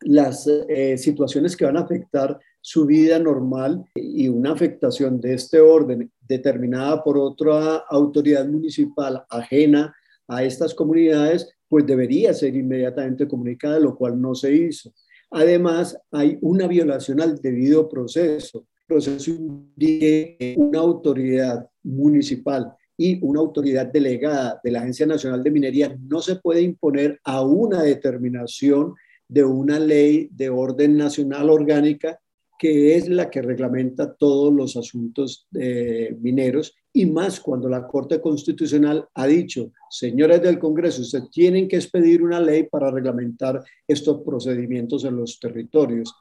las 0.01 0.47
eh, 0.47 0.97
situaciones 0.97 1.55
que 1.55 1.65
van 1.65 1.77
a 1.77 1.81
afectar 1.81 2.39
su 2.61 2.85
vida 2.85 3.17
normal 3.17 3.85
y 3.95 4.27
una 4.27 4.51
afectación 4.51 5.19
de 5.19 5.33
este 5.33 5.59
orden 5.59 6.11
determinada 6.19 7.03
por 7.03 7.17
otra 7.17 7.77
autoridad 7.89 8.45
municipal 8.45 9.23
ajena 9.29 9.95
a 10.27 10.43
estas 10.43 10.75
comunidades, 10.75 11.49
pues 11.69 11.85
debería 11.85 12.33
ser 12.33 12.55
inmediatamente 12.55 13.27
comunicada, 13.27 13.79
lo 13.79 13.95
cual 13.95 14.19
no 14.19 14.35
se 14.35 14.53
hizo. 14.53 14.91
Además, 15.31 15.97
hay 16.11 16.37
una 16.41 16.67
violación 16.67 17.21
al 17.21 17.39
debido 17.41 17.87
proceso. 17.87 18.65
Proceso 18.87 19.31
que 19.77 20.55
una 20.57 20.79
autoridad 20.79 21.69
municipal 21.83 22.73
y 22.97 23.19
una 23.21 23.41
autoridad 23.41 23.87
delegada 23.87 24.59
de 24.63 24.71
la 24.71 24.79
Agencia 24.79 25.05
Nacional 25.05 25.43
de 25.43 25.51
Minería 25.51 25.97
no 26.09 26.21
se 26.21 26.37
puede 26.37 26.61
imponer 26.61 27.19
a 27.23 27.41
una 27.41 27.83
determinación 27.83 28.95
de 29.27 29.43
una 29.43 29.77
ley 29.77 30.29
de 30.31 30.49
orden 30.49 30.97
nacional 30.97 31.49
orgánica 31.49 32.19
que 32.57 32.95
es 32.95 33.07
la 33.07 33.29
que 33.29 33.41
reglamenta 33.41 34.15
todos 34.15 34.51
los 34.51 34.75
asuntos 34.77 35.47
mineros 35.51 36.75
y 36.91 37.05
más 37.05 37.39
cuando 37.39 37.69
la 37.69 37.85
Corte 37.85 38.19
Constitucional 38.19 39.07
ha 39.13 39.27
dicho, 39.27 39.71
señores 39.91 40.41
del 40.41 40.57
Congreso, 40.57 41.03
ustedes 41.03 41.29
tienen 41.29 41.67
que 41.67 41.75
expedir 41.75 42.23
una 42.23 42.39
ley 42.39 42.63
para 42.63 42.89
reglamentar 42.89 43.63
estos 43.87 44.23
procedimientos 44.23 45.05
en 45.05 45.17
los 45.17 45.39
territorios, 45.39 46.11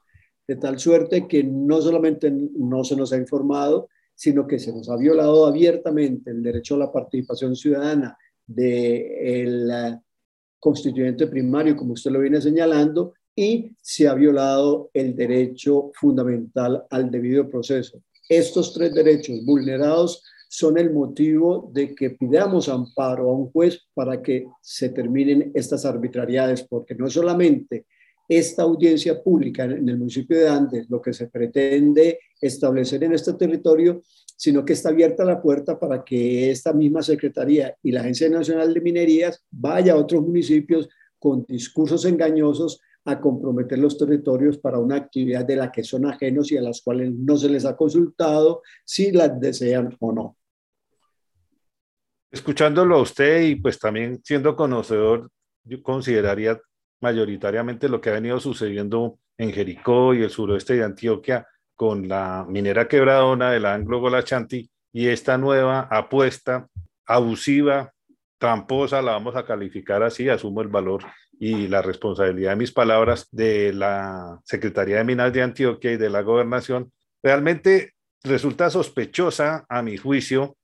de 0.47 0.55
tal 0.55 0.79
suerte 0.79 1.27
que 1.27 1.43
no 1.43 1.81
solamente 1.81 2.31
no 2.31 2.83
se 2.83 2.95
nos 2.95 3.11
ha 3.11 3.17
informado, 3.17 3.89
sino 4.15 4.47
que 4.47 4.59
se 4.59 4.71
nos 4.73 4.89
ha 4.89 4.95
violado 4.95 5.45
abiertamente 5.45 6.31
el 6.31 6.41
derecho 6.41 6.75
a 6.75 6.79
la 6.79 6.91
participación 6.91 7.55
ciudadana 7.55 8.17
del 8.45 9.67
de 9.67 9.99
constituyente 10.59 11.27
primario, 11.27 11.75
como 11.75 11.93
usted 11.93 12.11
lo 12.11 12.19
viene 12.19 12.41
señalando, 12.41 13.13
y 13.35 13.75
se 13.79 14.07
ha 14.07 14.15
violado 14.15 14.89
el 14.93 15.15
derecho 15.15 15.91
fundamental 15.93 16.85
al 16.89 17.11
debido 17.11 17.47
proceso. 17.47 18.01
Estos 18.27 18.73
tres 18.73 18.93
derechos 18.93 19.45
vulnerados 19.45 20.23
son 20.49 20.77
el 20.77 20.91
motivo 20.91 21.69
de 21.73 21.93
que 21.93 22.11
pidamos 22.11 22.69
amparo 22.69 23.29
a 23.29 23.33
un 23.33 23.51
juez 23.51 23.79
para 23.93 24.21
que 24.21 24.47
se 24.61 24.89
terminen 24.89 25.51
estas 25.53 25.85
arbitrariedades, 25.85 26.63
porque 26.63 26.95
no 26.95 27.09
solamente 27.09 27.85
esta 28.27 28.63
audiencia 28.63 29.21
pública 29.23 29.63
en 29.63 29.87
el 29.87 29.97
municipio 29.97 30.37
de 30.37 30.49
Andes, 30.49 30.89
lo 30.89 31.01
que 31.01 31.13
se 31.13 31.27
pretende 31.27 32.19
establecer 32.41 33.03
en 33.03 33.13
este 33.13 33.33
territorio, 33.33 34.01
sino 34.35 34.65
que 34.65 34.73
está 34.73 34.89
abierta 34.89 35.23
la 35.23 35.41
puerta 35.41 35.79
para 35.79 36.03
que 36.03 36.51
esta 36.51 36.73
misma 36.73 37.01
Secretaría 37.01 37.75
y 37.81 37.91
la 37.91 38.01
Agencia 38.01 38.29
Nacional 38.29 38.73
de 38.73 38.81
Minerías 38.81 39.43
vaya 39.49 39.93
a 39.93 39.97
otros 39.97 40.21
municipios 40.21 40.89
con 41.17 41.45
discursos 41.45 42.05
engañosos 42.05 42.79
a 43.05 43.19
comprometer 43.21 43.79
los 43.79 43.97
territorios 43.97 44.57
para 44.57 44.79
una 44.79 44.97
actividad 44.97 45.45
de 45.45 45.55
la 45.55 45.71
que 45.71 45.83
son 45.83 46.05
ajenos 46.05 46.51
y 46.51 46.57
a 46.57 46.61
las 46.61 46.81
cuales 46.81 47.13
no 47.13 47.37
se 47.37 47.49
les 47.49 47.63
ha 47.63 47.75
consultado 47.75 48.61
si 48.83 49.11
las 49.11 49.39
desean 49.39 49.95
o 49.99 50.11
no. 50.11 50.37
Escuchándolo 52.29 52.97
a 52.97 53.01
usted 53.01 53.43
y 53.43 53.55
pues 53.55 53.79
también 53.79 54.19
siendo 54.23 54.57
conocedor, 54.57 55.31
yo 55.63 55.81
consideraría 55.81 56.59
mayoritariamente 57.01 57.89
lo 57.89 58.01
que 58.01 58.09
ha 58.09 58.13
venido 58.13 58.39
sucediendo 58.39 59.19
en 59.37 59.51
Jericó 59.51 60.13
y 60.13 60.23
el 60.23 60.29
suroeste 60.29 60.75
de 60.75 60.83
Antioquia 60.83 61.47
con 61.75 62.07
la 62.07 62.45
minera 62.47 62.87
quebradona 62.87 63.51
de 63.51 63.59
la 63.59 63.73
Anglo 63.73 63.99
Golachanti 63.99 64.69
y 64.91 65.07
esta 65.07 65.37
nueva 65.37 65.87
apuesta 65.91 66.67
abusiva, 67.05 67.93
tramposa, 68.39 69.01
la 69.01 69.11
vamos 69.11 69.35
a 69.35 69.45
calificar 69.45 70.03
así, 70.03 70.27
asumo 70.27 70.61
el 70.61 70.67
valor 70.67 71.03
y 71.39 71.67
la 71.67 71.81
responsabilidad 71.81 72.51
de 72.51 72.55
mis 72.55 72.71
palabras 72.71 73.27
de 73.31 73.73
la 73.73 74.39
Secretaría 74.43 74.97
de 74.97 75.03
Minas 75.03 75.31
de 75.33 75.43
Antioquia 75.43 75.91
y 75.91 75.97
de 75.97 76.09
la 76.09 76.21
gobernación, 76.21 76.91
realmente 77.21 77.93
resulta 78.23 78.69
sospechosa 78.69 79.65
a 79.69 79.81
mi 79.81 79.97
juicio 79.97 80.57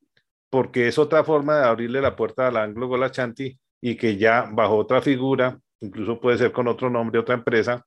porque 0.49 0.87
es 0.87 0.97
otra 0.97 1.23
forma 1.23 1.57
de 1.57 1.65
abrirle 1.65 2.01
la 2.01 2.15
puerta 2.15 2.47
a 2.47 2.51
la 2.51 2.63
Anglo 2.63 2.87
Golachanti 2.87 3.57
y 3.81 3.95
que 3.95 4.17
ya 4.17 4.49
bajo 4.51 4.77
otra 4.77 5.01
figura, 5.01 5.59
incluso 5.83 6.19
puede 6.19 6.37
ser 6.37 6.51
con 6.51 6.67
otro 6.67 6.89
nombre, 6.89 7.19
otra 7.19 7.35
empresa, 7.35 7.85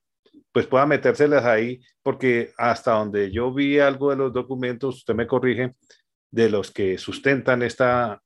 pues 0.51 0.67
pueda 0.67 0.85
metérselas 0.85 1.45
ahí, 1.45 1.81
porque 2.03 2.51
hasta 2.57 2.91
donde 2.91 3.31
yo 3.31 3.53
vi 3.53 3.79
algo 3.79 4.11
de 4.11 4.15
los 4.15 4.31
documentos, 4.31 4.97
usted 4.97 5.15
me 5.15 5.27
corrige, 5.27 5.75
de 6.31 6.49
los 6.49 6.71
que 6.71 6.97
sustentan 6.97 7.63
esta 7.63 8.21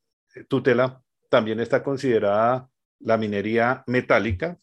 tutela, 0.48 1.02
también 1.30 1.60
está 1.60 1.84
considerada 1.84 2.68
la 3.00 3.18
minería 3.18 3.84
metálica, 3.88 4.58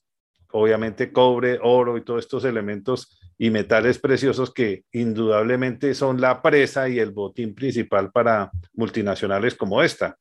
obviamente 0.52 1.12
cobre, 1.12 1.58
oro 1.62 1.96
y 1.96 2.04
todos 2.04 2.24
estos 2.24 2.44
elementos 2.44 3.18
y 3.38 3.50
metales 3.50 3.98
preciosos 3.98 4.52
que 4.52 4.84
indudablemente 4.92 5.94
son 5.94 6.20
la 6.20 6.42
presa 6.42 6.88
y 6.88 6.98
el 6.98 7.12
botín 7.12 7.54
principal 7.54 8.10
para 8.10 8.50
multinacionales 8.74 9.54
como 9.54 9.82
esta. 9.82 10.16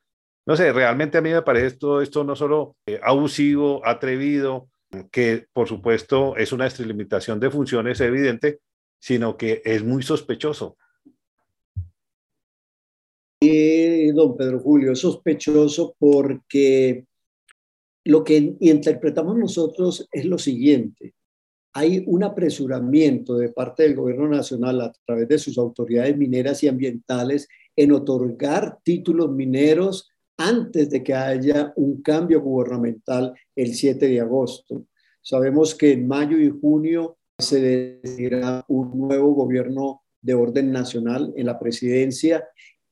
No 0.46 0.56
sé, 0.56 0.72
realmente 0.72 1.18
a 1.18 1.22
mí 1.22 1.32
me 1.32 1.42
parece 1.42 1.78
todo 1.78 2.02
esto 2.02 2.24
no 2.24 2.36
solo 2.36 2.78
eh, 2.86 3.00
abusivo, 3.04 3.86
atrevido, 3.86 4.70
que 5.12 5.48
por 5.52 5.68
supuesto 5.68 6.36
es 6.38 6.52
una 6.52 6.66
extralimitación 6.66 7.40
de 7.40 7.52
funciones 7.52 8.00
evidente, 8.02 8.60
sino 9.00 9.38
que 9.38 9.62
es 9.64 9.84
muy 9.84 10.04
sospechoso. 10.04 10.78
Y, 13.40 14.12
don 14.12 14.36
Pedro 14.36 14.60
Julio, 14.60 14.94
es 14.94 15.00
sospechoso 15.00 15.96
porque 16.00 17.06
lo 18.06 18.24
que 18.24 18.56
interpretamos 18.60 19.38
nosotros 19.38 20.08
es 20.12 20.26
lo 20.26 20.38
siguiente. 20.38 21.14
Hay 21.74 22.04
un 22.08 22.24
apresuramiento 22.24 23.38
de 23.38 23.50
parte 23.50 23.84
del 23.84 23.96
gobierno 23.96 24.28
nacional 24.28 24.82
a 24.82 24.92
través 25.06 25.28
de 25.28 25.38
sus 25.38 25.58
autoridades 25.60 26.18
mineras 26.18 26.64
y 26.64 26.68
ambientales 26.68 27.48
en 27.76 27.92
otorgar 27.92 28.80
títulos 28.84 29.30
mineros 29.30 30.10
antes 30.38 30.90
de 30.90 31.04
que 31.04 31.14
haya 31.14 31.74
un 31.76 32.02
cambio 32.02 32.42
gubernamental 32.42 33.34
el 33.56 33.74
7 33.74 34.08
de 34.08 34.22
agosto. 34.22 34.86
Sabemos 35.22 35.76
que 35.76 35.94
en 35.94 36.08
mayo 36.08 36.38
y 36.38 36.50
junio 36.50 37.18
se 37.38 37.60
decidirá 37.60 38.64
un 38.68 38.98
nuevo 38.98 39.34
gobierno 39.34 40.04
de 40.22 40.34
orden 40.34 40.72
nacional 40.72 41.34
en 41.36 41.46
la 41.46 41.60
presidencia 41.60 42.48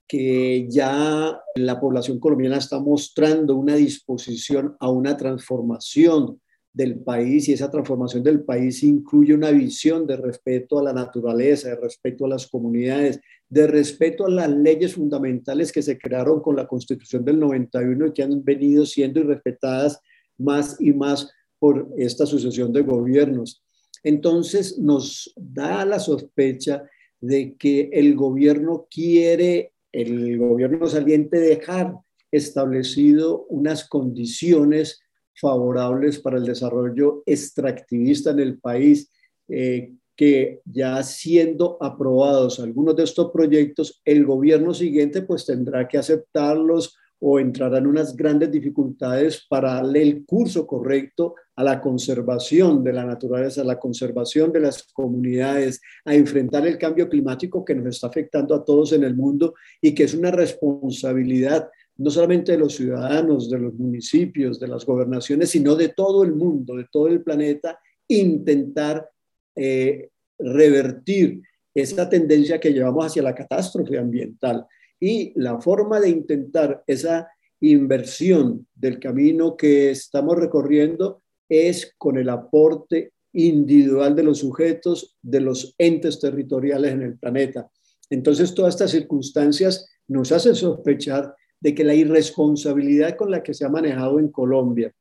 que 0.07 0.67
ya 0.69 1.41
la 1.55 1.79
población 1.79 2.19
colombiana 2.19 2.57
está 2.57 2.79
mostrando 2.79 3.55
una 3.55 3.75
disposición 3.75 4.75
a 4.79 4.89
una 4.89 5.17
transformación 5.17 6.41
del 6.75 6.99
país 6.99 7.47
y 7.47 7.53
esa 7.53 7.71
transformación 7.71 8.21
del 8.21 8.43
país 8.43 8.83
incluye 8.83 9.33
una 9.33 9.49
visión 9.49 10.05
de 10.05 10.17
respeto 10.17 10.77
a 10.77 10.83
la 10.83 10.91
naturaleza, 10.91 11.69
de 11.69 11.77
respeto 11.77 12.25
a 12.25 12.29
las 12.29 12.47
comunidades, 12.47 13.21
de 13.47 13.65
respeto 13.65 14.25
a 14.25 14.29
las 14.29 14.49
leyes 14.49 14.95
fundamentales 14.95 15.71
que 15.71 15.81
se 15.81 15.97
crearon 15.97 16.41
con 16.41 16.57
la 16.57 16.67
Constitución 16.67 17.23
del 17.23 17.39
91 17.39 18.07
y 18.07 18.11
que 18.11 18.23
han 18.23 18.43
venido 18.43 18.85
siendo 18.85 19.21
irrespetadas 19.21 20.01
más 20.37 20.75
y 20.81 20.91
más 20.91 21.31
por 21.59 21.87
esta 21.97 22.25
sucesión 22.25 22.73
de 22.73 22.81
gobiernos. 22.81 23.63
Entonces 24.03 24.77
nos 24.77 25.33
da 25.37 25.85
la 25.85 25.99
sospecha 25.99 26.83
de 27.21 27.55
que 27.55 27.89
el 27.93 28.15
gobierno 28.15 28.85
quiere 28.91 29.71
el 29.93 30.37
gobierno 30.37 30.87
saliente 30.87 31.39
dejar 31.39 31.95
establecido 32.29 33.45
unas 33.45 33.87
condiciones 33.87 35.04
favorables 35.39 36.19
para 36.19 36.37
el 36.37 36.45
desarrollo 36.45 37.23
extractivista 37.25 38.31
en 38.31 38.39
el 38.39 38.59
país, 38.59 39.11
eh, 39.47 39.93
que 40.15 40.61
ya 40.65 41.03
siendo 41.03 41.77
aprobados 41.81 42.59
algunos 42.59 42.95
de 42.95 43.03
estos 43.03 43.31
proyectos, 43.31 44.01
el 44.05 44.25
gobierno 44.25 44.73
siguiente 44.73 45.21
pues 45.21 45.45
tendrá 45.45 45.87
que 45.87 45.97
aceptarlos 45.97 46.97
o 47.19 47.39
entrarán 47.39 47.87
unas 47.87 48.15
grandes 48.15 48.51
dificultades 48.51 49.45
para 49.49 49.75
darle 49.75 50.01
el 50.01 50.25
curso 50.25 50.67
correcto 50.67 51.35
a 51.55 51.63
la 51.63 51.81
conservación 51.81 52.83
de 52.83 52.93
la 52.93 53.05
naturaleza, 53.05 53.61
a 53.61 53.65
la 53.65 53.79
conservación 53.79 54.51
de 54.51 54.59
las 54.59 54.83
comunidades, 54.93 55.81
a 56.03 56.13
enfrentar 56.13 56.67
el 56.67 56.77
cambio 56.77 57.09
climático 57.09 57.63
que 57.63 57.75
nos 57.75 57.95
está 57.95 58.07
afectando 58.07 58.53
a 58.53 58.63
todos 58.63 58.91
en 58.93 59.03
el 59.03 59.15
mundo 59.15 59.53
y 59.81 59.95
que 59.95 60.03
es 60.03 60.13
una 60.13 60.31
responsabilidad 60.31 61.69
no 61.97 62.09
solamente 62.09 62.51
de 62.51 62.57
los 62.57 62.75
ciudadanos, 62.75 63.49
de 63.49 63.59
los 63.59 63.73
municipios, 63.73 64.59
de 64.59 64.67
las 64.67 64.85
gobernaciones, 64.85 65.49
sino 65.49 65.75
de 65.75 65.89
todo 65.89 66.23
el 66.23 66.33
mundo, 66.33 66.75
de 66.75 66.87
todo 66.91 67.07
el 67.07 67.21
planeta, 67.21 67.79
intentar 68.07 69.09
eh, 69.55 70.09
revertir 70.37 71.41
esa 71.73 72.09
tendencia 72.09 72.59
que 72.59 72.73
llevamos 72.73 73.05
hacia 73.05 73.23
la 73.23 73.35
catástrofe 73.35 73.97
ambiental. 73.97 74.65
Y 74.99 75.33
la 75.39 75.59
forma 75.61 75.99
de 75.99 76.09
intentar 76.09 76.83
esa 76.87 77.29
inversión 77.61 78.67
del 78.73 78.99
camino 78.99 79.55
que 79.55 79.91
estamos 79.91 80.37
recorriendo 80.37 81.21
es 81.47 81.93
con 81.97 82.17
el 82.17 82.29
aporte 82.29 83.13
individual 83.33 84.15
de 84.15 84.23
los 84.23 84.39
sujetos, 84.39 85.17
de 85.21 85.41
los 85.41 85.75
entes 85.77 86.19
territoriales 86.19 86.93
en 86.93 87.01
el 87.01 87.17
planeta. 87.17 87.69
Entonces, 88.09 88.53
todas 88.53 88.75
estas 88.75 88.91
circunstancias 88.91 89.89
nos 90.07 90.31
hacen 90.31 90.55
sospechar 90.55 91.35
de 91.59 91.73
que 91.73 91.83
la 91.83 91.93
irresponsabilidad 91.93 93.15
con 93.15 93.31
la 93.31 93.41
que 93.41 93.53
se 93.53 93.65
ha 93.65 93.69
manejado 93.69 94.19
en 94.19 94.29
Colombia, 94.29 94.93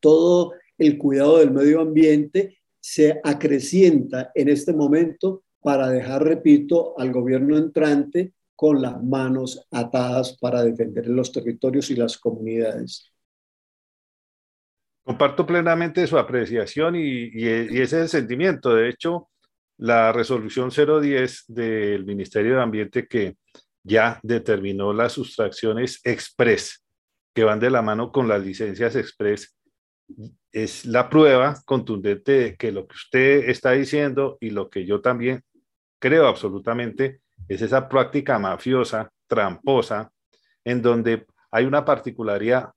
todo 0.00 0.52
el 0.76 0.98
cuidado 0.98 1.38
del 1.38 1.50
medio 1.50 1.80
ambiente 1.80 2.58
se 2.80 3.20
acrecienta 3.24 4.30
en 4.34 4.48
este 4.48 4.72
momento 4.72 5.42
para 5.60 5.88
dejar, 5.88 6.24
repito, 6.24 6.98
al 6.98 7.12
gobierno 7.12 7.56
entrante 7.56 8.32
con 8.54 8.80
las 8.82 9.02
manos 9.02 9.66
atadas 9.70 10.36
para 10.38 10.62
defender 10.62 11.06
los 11.08 11.30
territorios 11.30 11.90
y 11.90 11.96
las 11.96 12.18
comunidades. 12.18 13.12
Comparto 15.04 15.46
plenamente 15.46 16.06
su 16.06 16.18
apreciación 16.18 16.96
y, 16.96 17.30
ese 17.46 18.08
sentimiento. 18.08 18.74
De 18.74 18.88
hecho, 18.88 19.28
la 19.78 20.12
resolución 20.12 20.70
010 20.70 21.44
del 21.48 22.04
Ministerio 22.04 22.56
de 22.56 22.62
Ambiente 22.62 23.06
que 23.06 23.36
ya 23.82 24.20
determinó 24.22 24.92
las 24.92 25.12
sustracciones 25.12 26.00
express 26.04 26.84
que 27.34 27.44
van 27.44 27.60
de 27.60 27.70
la 27.70 27.82
mano 27.82 28.10
con 28.10 28.28
las 28.28 28.44
licencias 28.44 28.96
express 28.96 29.56
es 30.52 30.86
la 30.86 31.08
prueba 31.08 31.60
contundente 31.64 32.32
de 32.32 32.56
que 32.56 32.72
lo 32.72 32.86
que 32.86 32.96
usted 32.96 33.48
está 33.48 33.72
diciendo 33.72 34.38
y 34.40 34.50
lo 34.50 34.70
que 34.70 34.84
yo 34.84 35.00
también 35.00 35.42
creo 36.00 36.26
absolutamente 36.26 37.20
es 37.48 37.62
esa 37.62 37.88
práctica 37.88 38.38
mafiosa, 38.38 39.10
tramposa, 39.26 40.10
en 40.64 40.82
donde 40.82 41.26
hay 41.50 41.64
una 41.64 41.84
particularidad. 41.84 42.70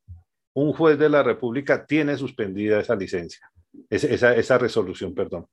Un 0.53 0.73
juez 0.73 0.99
de 0.99 1.09
la 1.09 1.23
República 1.23 1.85
tiene 1.85 2.17
suspendida 2.17 2.79
esa 2.79 2.95
licencia, 2.95 3.49
esa, 3.89 4.35
esa 4.35 4.57
resolución, 4.57 5.13
perdón. 5.15 5.47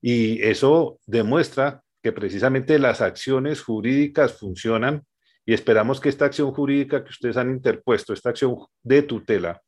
Y 0.00 0.40
eso 0.42 1.00
demuestra 1.06 1.82
que 2.02 2.12
precisamente 2.12 2.78
las 2.78 3.00
acciones 3.00 3.62
jurídicas 3.62 4.38
funcionan 4.38 5.04
y 5.44 5.54
esperamos 5.54 6.00
que 6.00 6.08
esta 6.08 6.26
acción 6.26 6.52
jurídica 6.52 7.04
que 7.04 7.10
ustedes 7.10 7.36
han 7.36 7.50
interpuesto, 7.50 8.12
esta 8.12 8.30
acción 8.30 8.56
de 8.82 9.02
tutela 9.02 9.62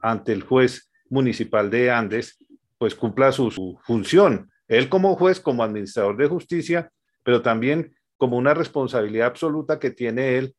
ante 0.00 0.32
el 0.32 0.42
juez 0.42 0.90
municipal 1.08 1.70
de 1.70 1.90
Andes, 1.90 2.38
pues 2.78 2.94
cumpla 2.94 3.32
su, 3.32 3.50
su 3.50 3.78
función. 3.82 4.50
Él 4.68 4.88
como 4.88 5.16
juez, 5.16 5.40
como 5.40 5.62
administrador 5.62 6.16
de 6.16 6.28
justicia, 6.28 6.90
pero 7.22 7.42
también 7.42 7.94
como 8.16 8.36
una 8.36 8.54
responsabilidad 8.54 9.28
absoluta 9.28 9.78
que 9.78 9.90
tiene 9.90 10.38
él 10.38 10.54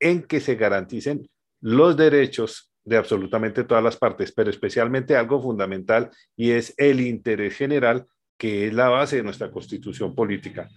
en 0.00 0.22
que 0.22 0.40
se 0.40 0.56
garanticen 0.56 1.28
los 1.60 1.96
derechos 1.96 2.72
de 2.84 2.96
absolutamente 2.96 3.64
todas 3.64 3.84
las 3.84 3.96
partes, 3.96 4.32
pero 4.32 4.50
especialmente 4.50 5.16
algo 5.16 5.40
fundamental 5.40 6.10
y 6.36 6.50
es 6.50 6.74
el 6.76 7.00
interés 7.00 7.56
general, 7.56 8.06
que 8.42 8.66
es 8.66 8.74
la 8.74 8.88
base 8.88 9.18
de 9.18 9.22
nuestra 9.22 9.52
constitución 9.52 10.16
política. 10.16 10.68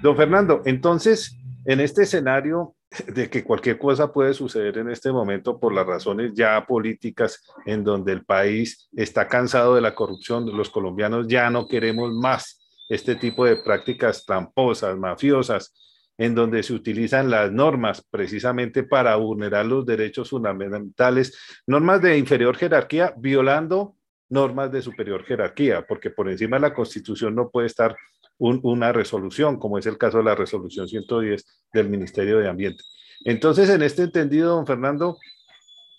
Don 0.00 0.16
Fernando, 0.16 0.62
entonces, 0.64 1.36
en 1.64 1.80
este 1.80 2.04
escenario 2.04 2.76
de 3.08 3.28
que 3.28 3.42
cualquier 3.42 3.78
cosa 3.78 4.12
puede 4.12 4.32
suceder 4.32 4.78
en 4.78 4.90
este 4.90 5.10
momento 5.10 5.58
por 5.58 5.74
las 5.74 5.84
razones 5.84 6.30
ya 6.34 6.64
políticas 6.64 7.42
en 7.66 7.82
donde 7.82 8.12
el 8.12 8.24
país 8.24 8.88
está 8.94 9.26
cansado 9.26 9.74
de 9.74 9.80
la 9.80 9.92
corrupción, 9.92 10.56
los 10.56 10.70
colombianos 10.70 11.26
ya 11.26 11.50
no 11.50 11.66
queremos 11.66 12.12
más 12.12 12.60
este 12.88 13.16
tipo 13.16 13.44
de 13.44 13.56
prácticas 13.56 14.24
tramposas, 14.24 14.96
mafiosas, 14.96 15.74
en 16.16 16.36
donde 16.36 16.62
se 16.62 16.74
utilizan 16.74 17.28
las 17.28 17.50
normas 17.50 18.06
precisamente 18.08 18.84
para 18.84 19.16
vulnerar 19.16 19.66
los 19.66 19.84
derechos 19.84 20.30
fundamentales, 20.30 21.36
normas 21.66 22.02
de 22.02 22.18
inferior 22.18 22.56
jerarquía, 22.56 23.14
violando 23.16 23.96
normas 24.30 24.72
de 24.72 24.80
superior 24.80 25.24
jerarquía, 25.24 25.84
porque 25.86 26.10
por 26.10 26.30
encima 26.30 26.56
de 26.56 26.62
la 26.62 26.74
Constitución 26.74 27.34
no 27.34 27.50
puede 27.50 27.66
estar 27.66 27.96
una 28.38 28.90
resolución, 28.92 29.58
como 29.58 29.76
es 29.76 29.84
el 29.84 29.98
caso 29.98 30.18
de 30.18 30.24
la 30.24 30.34
resolución 30.34 30.88
110 30.88 31.44
del 31.74 31.90
Ministerio 31.90 32.38
de 32.38 32.48
Ambiente. 32.48 32.82
Entonces, 33.24 33.68
en 33.68 33.82
este 33.82 34.04
entendido, 34.04 34.56
don 34.56 34.66
Fernando, 34.66 35.18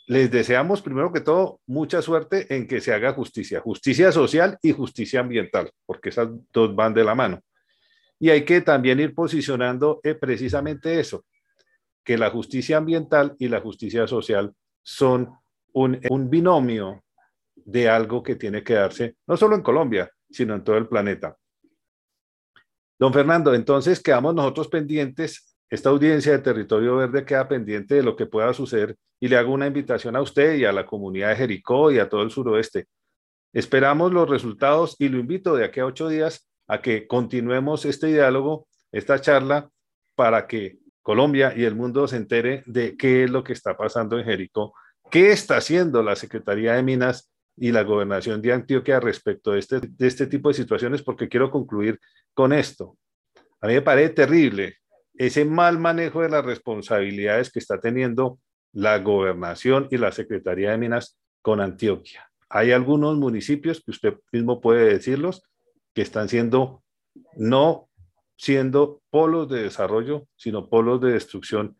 les 0.07 0.31
deseamos 0.31 0.81
primero 0.81 1.13
que 1.13 1.21
todo 1.21 1.59
mucha 1.67 2.01
suerte 2.01 2.53
en 2.55 2.67
que 2.67 2.81
se 2.81 2.93
haga 2.93 3.13
justicia, 3.13 3.61
justicia 3.61 4.11
social 4.11 4.57
y 4.63 4.71
justicia 4.71 5.19
ambiental, 5.19 5.71
porque 5.85 6.09
esas 6.09 6.29
dos 6.51 6.75
van 6.75 6.93
de 6.93 7.03
la 7.03 7.13
mano. 7.13 7.41
Y 8.19 8.29
hay 8.29 8.43
que 8.43 8.61
también 8.61 8.99
ir 8.99 9.13
posicionando 9.13 9.99
eh, 10.03 10.15
precisamente 10.15 10.99
eso, 10.99 11.25
que 12.03 12.17
la 12.17 12.31
justicia 12.31 12.77
ambiental 12.77 13.35
y 13.37 13.49
la 13.49 13.61
justicia 13.61 14.07
social 14.07 14.53
son 14.81 15.29
un, 15.73 15.99
un 16.09 16.29
binomio 16.29 17.03
de 17.65 17.89
algo 17.89 18.23
que 18.23 18.35
tiene 18.35 18.63
que 18.63 18.73
darse 18.73 19.15
no 19.27 19.37
solo 19.37 19.55
en 19.55 19.61
Colombia, 19.61 20.11
sino 20.29 20.55
en 20.55 20.63
todo 20.63 20.77
el 20.77 20.87
planeta. 20.87 21.35
Don 22.99 23.13
Fernando, 23.13 23.53
entonces 23.53 24.01
quedamos 24.01 24.35
nosotros 24.35 24.67
pendientes 24.67 25.51
esta 25.71 25.89
audiencia 25.89 26.33
de 26.33 26.39
Territorio 26.39 26.97
Verde 26.97 27.23
queda 27.23 27.47
pendiente 27.47 27.95
de 27.95 28.03
lo 28.03 28.17
que 28.17 28.25
pueda 28.25 28.53
suceder 28.53 28.97
y 29.21 29.29
le 29.29 29.37
hago 29.37 29.53
una 29.53 29.67
invitación 29.67 30.17
a 30.17 30.21
usted 30.21 30.55
y 30.55 30.65
a 30.65 30.73
la 30.73 30.85
comunidad 30.85 31.29
de 31.29 31.37
Jericó 31.37 31.93
y 31.93 31.97
a 31.97 32.09
todo 32.09 32.23
el 32.23 32.29
suroeste. 32.29 32.87
Esperamos 33.53 34.11
los 34.11 34.29
resultados 34.29 34.97
y 34.99 35.07
lo 35.07 35.17
invito 35.17 35.55
de 35.55 35.63
aquí 35.63 35.79
a 35.79 35.85
ocho 35.85 36.09
días 36.09 36.49
a 36.67 36.81
que 36.81 37.07
continuemos 37.07 37.85
este 37.85 38.07
diálogo, 38.07 38.67
esta 38.91 39.21
charla, 39.21 39.69
para 40.13 40.45
que 40.45 40.79
Colombia 41.01 41.53
y 41.55 41.63
el 41.63 41.75
mundo 41.75 42.05
se 42.05 42.17
entere 42.17 42.63
de 42.65 42.97
qué 42.97 43.23
es 43.23 43.31
lo 43.31 43.41
que 43.41 43.53
está 43.53 43.77
pasando 43.77 44.19
en 44.19 44.25
Jericó, 44.25 44.73
qué 45.09 45.31
está 45.31 45.55
haciendo 45.55 46.03
la 46.03 46.17
Secretaría 46.17 46.73
de 46.73 46.83
Minas 46.83 47.30
y 47.61 47.71
la 47.71 47.83
gobernación 47.83 48.41
de 48.41 48.53
Antioquia 48.53 48.99
respecto 48.99 49.51
de 49.51 49.59
este, 49.59 49.79
de 49.81 50.07
este 50.07 50.25
tipo 50.25 50.49
de 50.49 50.55
situaciones, 50.55 51.03
porque 51.03 51.29
quiero 51.29 51.51
concluir 51.51 51.99
con 52.33 52.53
esto. 52.53 52.97
A 53.61 53.67
mí 53.67 53.75
me 53.75 53.83
parece 53.83 54.09
terrible 54.15 54.77
ese 55.13 55.45
mal 55.45 55.77
manejo 55.77 56.23
de 56.23 56.29
las 56.29 56.43
responsabilidades 56.43 57.51
que 57.51 57.59
está 57.59 57.79
teniendo 57.79 58.39
la 58.73 58.97
gobernación 58.97 59.87
y 59.91 59.97
la 59.97 60.11
Secretaría 60.11 60.71
de 60.71 60.79
Minas 60.79 61.19
con 61.43 61.61
Antioquia. 61.61 62.31
Hay 62.49 62.71
algunos 62.71 63.15
municipios 63.17 63.83
que 63.85 63.91
usted 63.91 64.15
mismo 64.31 64.59
puede 64.59 64.93
decirlos 64.93 65.43
que 65.93 66.01
están 66.01 66.29
siendo 66.29 66.83
no 67.35 67.89
siendo 68.37 69.03
polos 69.11 69.47
de 69.49 69.61
desarrollo, 69.61 70.27
sino 70.35 70.67
polos 70.67 70.99
de 70.99 71.11
destrucción 71.11 71.77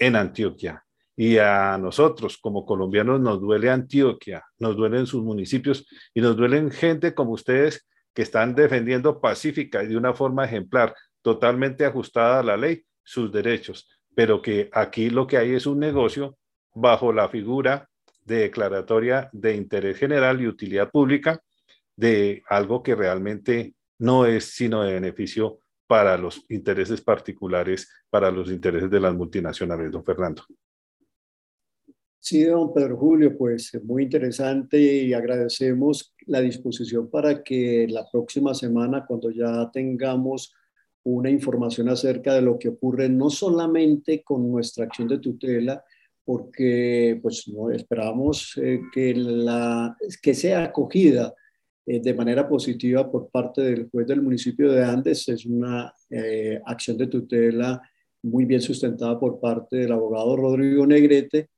en 0.00 0.16
Antioquia. 0.16 0.84
Y 1.16 1.38
a 1.38 1.76
nosotros 1.78 2.38
como 2.38 2.64
colombianos 2.64 3.20
nos 3.20 3.40
duele 3.40 3.70
Antioquia, 3.70 4.44
nos 4.58 4.76
duelen 4.76 5.06
sus 5.06 5.22
municipios 5.22 5.86
y 6.14 6.20
nos 6.20 6.36
duelen 6.36 6.70
gente 6.70 7.14
como 7.14 7.32
ustedes 7.32 7.86
que 8.14 8.22
están 8.22 8.54
defendiendo 8.54 9.20
pacífica 9.20 9.82
y 9.82 9.88
de 9.88 9.96
una 9.96 10.14
forma 10.14 10.44
ejemplar 10.44 10.94
totalmente 11.22 11.84
ajustada 11.84 12.40
a 12.40 12.42
la 12.42 12.56
ley, 12.56 12.84
sus 13.02 13.32
derechos, 13.32 13.88
pero 14.14 14.42
que 14.42 14.68
aquí 14.72 15.10
lo 15.10 15.26
que 15.26 15.38
hay 15.38 15.54
es 15.54 15.66
un 15.66 15.78
negocio 15.78 16.36
bajo 16.74 17.12
la 17.12 17.28
figura 17.28 17.88
de 18.24 18.36
declaratoria 18.36 19.28
de 19.32 19.54
interés 19.54 19.98
general 19.98 20.40
y 20.40 20.46
utilidad 20.46 20.90
pública 20.90 21.42
de 21.96 22.42
algo 22.48 22.82
que 22.82 22.94
realmente 22.94 23.74
no 23.98 24.26
es 24.26 24.54
sino 24.54 24.82
de 24.82 24.94
beneficio 24.94 25.58
para 25.86 26.16
los 26.16 26.44
intereses 26.48 27.00
particulares, 27.00 27.90
para 28.08 28.30
los 28.30 28.50
intereses 28.50 28.90
de 28.90 29.00
las 29.00 29.14
multinacionales, 29.14 29.90
don 29.92 30.04
Fernando. 30.04 30.44
Sí, 32.24 32.44
don 32.44 32.72
Pedro 32.72 32.96
Julio, 32.98 33.36
pues 33.36 33.72
muy 33.82 34.04
interesante 34.04 34.80
y 34.80 35.12
agradecemos 35.12 36.14
la 36.26 36.40
disposición 36.40 37.10
para 37.10 37.42
que 37.42 37.88
la 37.90 38.08
próxima 38.12 38.54
semana, 38.54 39.04
cuando 39.04 39.28
ya 39.32 39.68
tengamos 39.72 40.54
una 41.02 41.30
información 41.30 41.88
acerca 41.88 42.34
de 42.34 42.42
lo 42.42 42.60
que 42.60 42.68
ocurre 42.68 43.08
no 43.08 43.28
solamente 43.28 44.22
con 44.22 44.48
nuestra 44.48 44.84
acción 44.84 45.08
de 45.08 45.18
tutela, 45.18 45.84
porque 46.24 47.18
pues 47.20 47.48
no 47.48 47.72
esperamos 47.72 48.56
eh, 48.62 48.82
que, 48.92 49.14
la, 49.16 49.96
que 50.22 50.34
sea 50.34 50.62
acogida 50.62 51.34
eh, 51.84 52.00
de 52.00 52.14
manera 52.14 52.48
positiva 52.48 53.10
por 53.10 53.30
parte 53.30 53.62
del 53.62 53.90
juez 53.90 54.06
del 54.06 54.22
municipio 54.22 54.70
de 54.70 54.84
Andes. 54.84 55.28
Es 55.28 55.44
una 55.44 55.92
eh, 56.08 56.60
acción 56.66 56.96
de 56.98 57.08
tutela 57.08 57.82
muy 58.22 58.44
bien 58.44 58.60
sustentada 58.60 59.18
por 59.18 59.40
parte 59.40 59.78
del 59.78 59.90
abogado 59.90 60.36
Rodrigo 60.36 60.86
Negrete. 60.86 61.48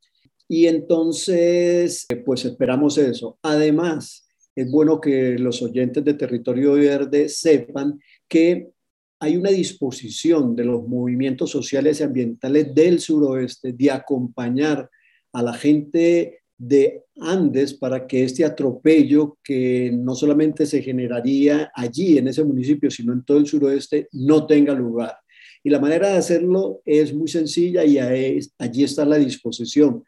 Y 0.49 0.67
entonces, 0.67 2.07
pues 2.25 2.45
esperamos 2.45 2.99
eso. 2.99 3.39
Además, 3.43 4.29
es 4.55 4.71
bueno 4.71 5.01
que 5.01 5.39
los 5.39 5.63
oyentes 5.63 6.05
de 6.05 6.15
Territorio 6.15 6.75
Verde 6.75 7.29
sepan 7.29 8.01
que 8.29 8.71
hay 9.19 9.37
una 9.37 9.51
disposición 9.51 10.55
de 10.55 10.65
los 10.65 10.87
movimientos 10.87 11.51
sociales 11.51 12.01
y 12.01 12.03
ambientales 12.03 12.75
del 12.75 13.01
suroeste 13.01 13.73
de 13.73 13.91
acompañar 13.91 14.91
a 15.33 15.43
la 15.43 15.55
gente 15.55 16.43
de 16.57 17.03
Andes 17.21 17.75
para 17.75 18.07
que 18.07 18.25
este 18.25 18.45
atropello 18.45 19.39
que 19.43 19.91
no 19.93 20.15
solamente 20.15 20.67
se 20.67 20.83
generaría 20.83 21.71
allí 21.75 22.19
en 22.19 22.29
ese 22.29 22.45
municipio, 22.45 22.91
sino 22.91 23.13
en 23.13 23.25
todo 23.25 23.39
el 23.39 23.47
suroeste, 23.47 24.09
no 24.13 24.47
tenga 24.47 24.75
lugar. 24.75 25.17
Y 25.63 25.71
la 25.71 25.81
manera 25.81 26.09
de 26.09 26.19
hacerlo 26.19 26.83
es 26.85 27.15
muy 27.15 27.29
sencilla 27.29 27.85
y 27.85 27.99
allí 27.99 28.85
está 28.85 29.05
la 29.05 29.17
disposición. 29.17 30.05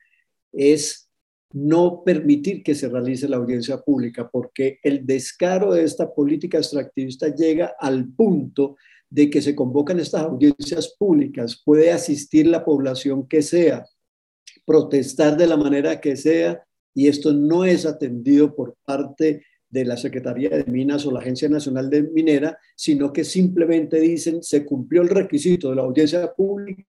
Es 0.57 1.09
no 1.53 2.03
permitir 2.05 2.63
que 2.63 2.75
se 2.75 2.89
realice 2.89 3.29
la 3.29 3.37
audiencia 3.37 3.79
pública, 3.79 4.29
porque 4.31 4.79
el 4.83 5.07
descaro 5.07 5.73
de 5.73 5.85
esta 5.85 6.13
política 6.13 6.59
extractivista 6.59 7.35
llega 7.35 7.75
al 7.79 8.09
punto 8.09 8.77
de 9.09 9.31
que 9.31 9.41
se 9.41 9.55
convocan 9.55 10.01
estas 10.01 10.23
audiencias 10.23 10.95
públicas, 10.99 11.63
puede 11.65 11.93
asistir 11.93 12.47
la 12.47 12.65
población 12.65 13.29
que 13.29 13.43
sea, 13.43 13.87
protestar 14.65 15.37
de 15.37 15.47
la 15.47 15.57
manera 15.57 16.01
que 16.01 16.17
sea, 16.17 16.65
y 16.93 17.09
esto 17.09 17.33
no 17.33 17.65
es 17.65 17.87
atendido 17.87 18.55
por 18.55 18.77
parte 18.85 19.45
de 19.69 19.85
la 19.85 19.97
Secretaría 19.97 20.51
de 20.51 20.65
Minas 20.65 21.07
o 21.07 21.13
la 21.13 21.21
Agencia 21.21 21.49
Nacional 21.49 21.91
de 21.91 22.03
Minera, 22.03 22.59
sino 22.75 23.13
que 23.13 23.25
simplemente 23.25 24.01
dicen 24.01 24.43
se 24.43 24.65
cumplió 24.65 25.03
el 25.03 25.09
requisito 25.09 25.71
de 25.71 25.77
la 25.77 25.83
audiencia 25.83 26.33
pública 26.33 26.85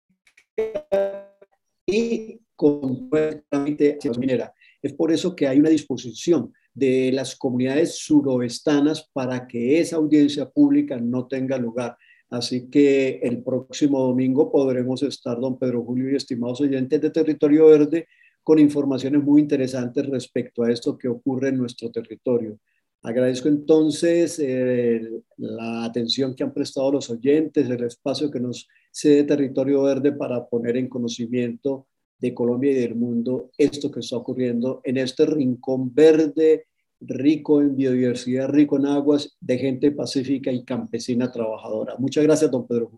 y 1.87 2.39
con 2.55 3.09
el 3.11 3.43
trámite 3.49 3.97
minera. 4.17 4.53
Es 4.81 4.93
por 4.93 5.11
eso 5.11 5.35
que 5.35 5.47
hay 5.47 5.59
una 5.59 5.69
disposición 5.69 6.53
de 6.73 7.11
las 7.11 7.35
comunidades 7.35 7.97
suroestanas 7.97 9.09
para 9.13 9.47
que 9.47 9.79
esa 9.79 9.95
audiencia 9.95 10.49
pública 10.49 10.97
no 10.97 11.27
tenga 11.27 11.57
lugar. 11.57 11.97
Así 12.29 12.69
que 12.69 13.19
el 13.23 13.43
próximo 13.43 13.99
domingo 13.99 14.51
podremos 14.51 15.01
estar, 15.03 15.39
don 15.39 15.57
Pedro 15.57 15.83
Julio 15.83 16.11
y 16.11 16.15
estimados 16.15 16.61
oyentes 16.61 17.01
de 17.01 17.09
Territorio 17.09 17.67
Verde, 17.67 18.07
con 18.43 18.59
informaciones 18.59 19.23
muy 19.23 19.41
interesantes 19.41 20.05
respecto 20.07 20.63
a 20.63 20.71
esto 20.71 20.97
que 20.97 21.07
ocurre 21.07 21.49
en 21.49 21.57
nuestro 21.57 21.89
territorio. 21.89 22.59
Agradezco 23.01 23.47
entonces 23.47 24.39
eh, 24.39 25.01
la 25.37 25.85
atención 25.85 26.35
que 26.35 26.43
han 26.43 26.53
prestado 26.53 26.91
los 26.91 27.09
oyentes, 27.09 27.69
el 27.69 27.83
espacio 27.83 28.29
que 28.29 28.39
nos 28.39 28.67
cede 28.91 29.23
Territorio 29.23 29.83
Verde 29.83 30.11
para 30.11 30.45
poner 30.45 30.77
en 30.77 30.89
conocimiento 30.89 31.87
de 32.17 32.33
Colombia 32.33 32.71
y 32.71 32.75
del 32.75 32.95
mundo 32.95 33.51
esto 33.57 33.91
que 33.91 33.99
está 33.99 34.17
ocurriendo 34.17 34.81
en 34.83 34.97
este 34.97 35.25
rincón 35.25 35.93
verde, 35.93 36.67
rico 36.99 37.61
en 37.61 37.75
biodiversidad, 37.75 38.49
rico 38.49 38.77
en 38.77 38.87
aguas, 38.87 39.35
de 39.39 39.57
gente 39.57 39.91
pacífica 39.91 40.51
y 40.51 40.63
campesina 40.63 41.31
trabajadora. 41.31 41.95
Muchas 41.97 42.23
gracias, 42.23 42.49
don 42.51 42.67
Pedro 42.67 42.91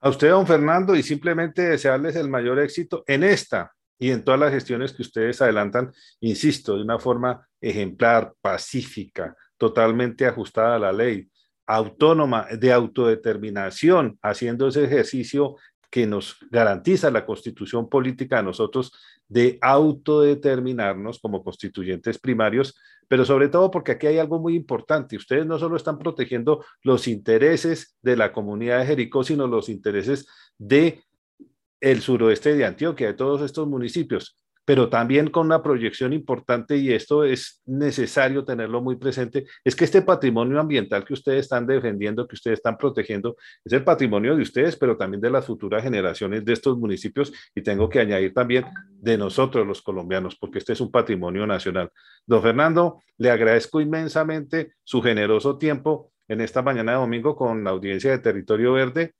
A 0.00 0.10
usted, 0.10 0.30
don 0.30 0.46
Fernando, 0.46 0.94
y 0.94 1.02
simplemente 1.02 1.62
desearles 1.62 2.16
el 2.16 2.28
mayor 2.28 2.58
éxito 2.60 3.04
en 3.06 3.24
esta 3.24 3.72
y 3.98 4.10
en 4.10 4.22
todas 4.22 4.38
las 4.38 4.52
gestiones 4.52 4.92
que 4.92 5.02
ustedes 5.02 5.42
adelantan, 5.42 5.92
insisto, 6.20 6.76
de 6.76 6.82
una 6.82 6.98
forma 6.98 7.48
ejemplar, 7.60 8.32
pacífica, 8.40 9.34
totalmente 9.56 10.24
ajustada 10.24 10.76
a 10.76 10.78
la 10.78 10.92
ley, 10.92 11.28
autónoma, 11.66 12.46
de 12.58 12.72
autodeterminación, 12.72 14.18
haciendo 14.22 14.68
ese 14.68 14.84
ejercicio 14.84 15.56
que 15.90 16.06
nos 16.06 16.36
garantiza 16.50 17.10
la 17.10 17.24
constitución 17.24 17.88
política 17.88 18.38
a 18.38 18.42
nosotros 18.42 18.92
de 19.26 19.58
autodeterminarnos 19.60 21.18
como 21.18 21.42
constituyentes 21.42 22.18
primarios, 22.18 22.74
pero 23.08 23.24
sobre 23.24 23.48
todo 23.48 23.70
porque 23.70 23.92
aquí 23.92 24.06
hay 24.06 24.18
algo 24.18 24.38
muy 24.38 24.54
importante. 24.54 25.16
Ustedes 25.16 25.46
no 25.46 25.58
solo 25.58 25.76
están 25.76 25.98
protegiendo 25.98 26.64
los 26.82 27.08
intereses 27.08 27.96
de 28.02 28.16
la 28.16 28.32
comunidad 28.32 28.80
de 28.80 28.86
Jericó, 28.86 29.24
sino 29.24 29.46
los 29.46 29.68
intereses 29.68 30.26
de 30.58 31.02
el 31.80 32.00
suroeste 32.00 32.54
de 32.54 32.64
Antioquia, 32.64 33.06
de 33.06 33.14
todos 33.14 33.40
estos 33.42 33.66
municipios 33.68 34.36
pero 34.68 34.90
también 34.90 35.30
con 35.30 35.46
una 35.46 35.62
proyección 35.62 36.12
importante, 36.12 36.76
y 36.76 36.92
esto 36.92 37.24
es 37.24 37.62
necesario 37.64 38.44
tenerlo 38.44 38.82
muy 38.82 38.96
presente, 38.96 39.46
es 39.64 39.74
que 39.74 39.86
este 39.86 40.02
patrimonio 40.02 40.60
ambiental 40.60 41.06
que 41.06 41.14
ustedes 41.14 41.40
están 41.46 41.66
defendiendo, 41.66 42.28
que 42.28 42.34
ustedes 42.34 42.58
están 42.58 42.76
protegiendo, 42.76 43.38
es 43.64 43.72
el 43.72 43.82
patrimonio 43.82 44.36
de 44.36 44.42
ustedes, 44.42 44.76
pero 44.76 44.94
también 44.98 45.22
de 45.22 45.30
las 45.30 45.46
futuras 45.46 45.82
generaciones 45.82 46.44
de 46.44 46.52
estos 46.52 46.76
municipios, 46.76 47.32
y 47.54 47.62
tengo 47.62 47.88
que 47.88 48.00
añadir 48.00 48.34
también 48.34 48.66
de 48.90 49.16
nosotros 49.16 49.66
los 49.66 49.80
colombianos, 49.80 50.36
porque 50.36 50.58
este 50.58 50.74
es 50.74 50.82
un 50.82 50.90
patrimonio 50.90 51.46
nacional. 51.46 51.90
Don 52.26 52.42
Fernando, 52.42 53.00
le 53.16 53.30
agradezco 53.30 53.80
inmensamente 53.80 54.74
su 54.84 55.00
generoso 55.00 55.56
tiempo 55.56 56.12
en 56.28 56.42
esta 56.42 56.60
mañana 56.60 56.92
de 56.92 56.98
domingo 56.98 57.34
con 57.36 57.64
la 57.64 57.70
audiencia 57.70 58.10
de 58.10 58.18
Territorio 58.18 58.74
Verde. 58.74 59.14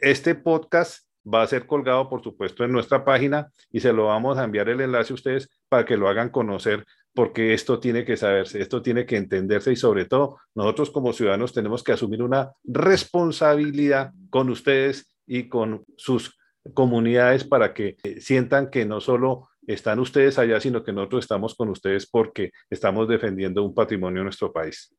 Este 0.00 0.34
podcast 0.34 1.07
va 1.32 1.42
a 1.42 1.46
ser 1.46 1.66
colgado, 1.66 2.08
por 2.08 2.22
supuesto, 2.22 2.64
en 2.64 2.72
nuestra 2.72 3.04
página 3.04 3.50
y 3.70 3.80
se 3.80 3.92
lo 3.92 4.06
vamos 4.06 4.38
a 4.38 4.44
enviar 4.44 4.68
el 4.68 4.80
enlace 4.80 5.12
a 5.12 5.14
ustedes 5.14 5.48
para 5.68 5.84
que 5.84 5.96
lo 5.96 6.08
hagan 6.08 6.30
conocer, 6.30 6.84
porque 7.14 7.54
esto 7.54 7.78
tiene 7.80 8.04
que 8.04 8.16
saberse, 8.16 8.60
esto 8.60 8.82
tiene 8.82 9.06
que 9.06 9.16
entenderse 9.16 9.72
y 9.72 9.76
sobre 9.76 10.04
todo 10.06 10.38
nosotros 10.54 10.90
como 10.90 11.12
ciudadanos 11.12 11.52
tenemos 11.52 11.82
que 11.82 11.92
asumir 11.92 12.22
una 12.22 12.52
responsabilidad 12.64 14.12
con 14.30 14.48
ustedes 14.50 15.14
y 15.26 15.48
con 15.48 15.84
sus 15.96 16.38
comunidades 16.74 17.44
para 17.44 17.74
que 17.74 17.96
eh, 18.02 18.20
sientan 18.20 18.70
que 18.70 18.84
no 18.84 19.00
solo 19.00 19.48
están 19.66 19.98
ustedes 19.98 20.38
allá, 20.38 20.60
sino 20.60 20.82
que 20.82 20.92
nosotros 20.92 21.24
estamos 21.24 21.54
con 21.54 21.68
ustedes 21.68 22.08
porque 22.08 22.52
estamos 22.70 23.06
defendiendo 23.06 23.62
un 23.62 23.74
patrimonio 23.74 24.20
de 24.20 24.24
nuestro 24.24 24.52
país. 24.52 24.94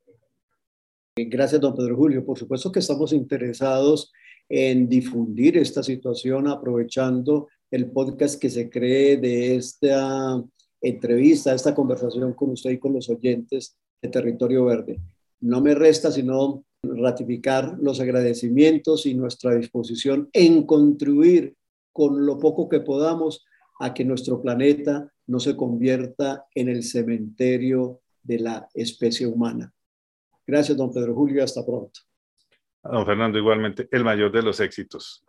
Gracias, 1.15 1.59
don 1.59 1.75
Pedro 1.75 1.95
Julio. 1.95 2.23
Por 2.23 2.37
supuesto 2.37 2.71
que 2.71 2.79
estamos 2.79 3.11
interesados 3.13 4.11
en 4.49 4.89
difundir 4.89 5.57
esta 5.57 5.83
situación 5.83 6.47
aprovechando 6.47 7.47
el 7.69 7.91
podcast 7.91 8.41
que 8.41 8.49
se 8.49 8.69
cree 8.69 9.17
de 9.17 9.55
esta 9.55 10.43
entrevista, 10.81 11.53
esta 11.53 11.75
conversación 11.75 12.33
con 12.33 12.49
usted 12.49 12.71
y 12.71 12.79
con 12.79 12.93
los 12.93 13.09
oyentes 13.09 13.77
de 14.01 14.09
Territorio 14.09 14.65
Verde. 14.65 14.99
No 15.41 15.61
me 15.61 15.75
resta 15.75 16.11
sino 16.11 16.65
ratificar 16.81 17.77
los 17.79 17.99
agradecimientos 17.99 19.05
y 19.05 19.13
nuestra 19.13 19.55
disposición 19.55 20.29
en 20.33 20.63
contribuir 20.63 21.55
con 21.91 22.25
lo 22.25 22.39
poco 22.39 22.69
que 22.69 22.79
podamos 22.79 23.45
a 23.79 23.93
que 23.93 24.05
nuestro 24.05 24.41
planeta 24.41 25.11
no 25.27 25.39
se 25.39 25.55
convierta 25.55 26.45
en 26.55 26.69
el 26.69 26.83
cementerio 26.83 28.01
de 28.23 28.39
la 28.39 28.69
especie 28.73 29.27
humana. 29.27 29.73
Gracias, 30.45 30.77
don 30.77 30.91
Pedro 30.91 31.13
Julio, 31.13 31.43
hasta 31.43 31.65
pronto. 31.65 32.01
Don 32.83 33.05
Fernando, 33.05 33.37
igualmente, 33.37 33.87
el 33.91 34.03
mayor 34.03 34.31
de 34.31 34.41
los 34.41 34.59
éxitos. 34.59 35.25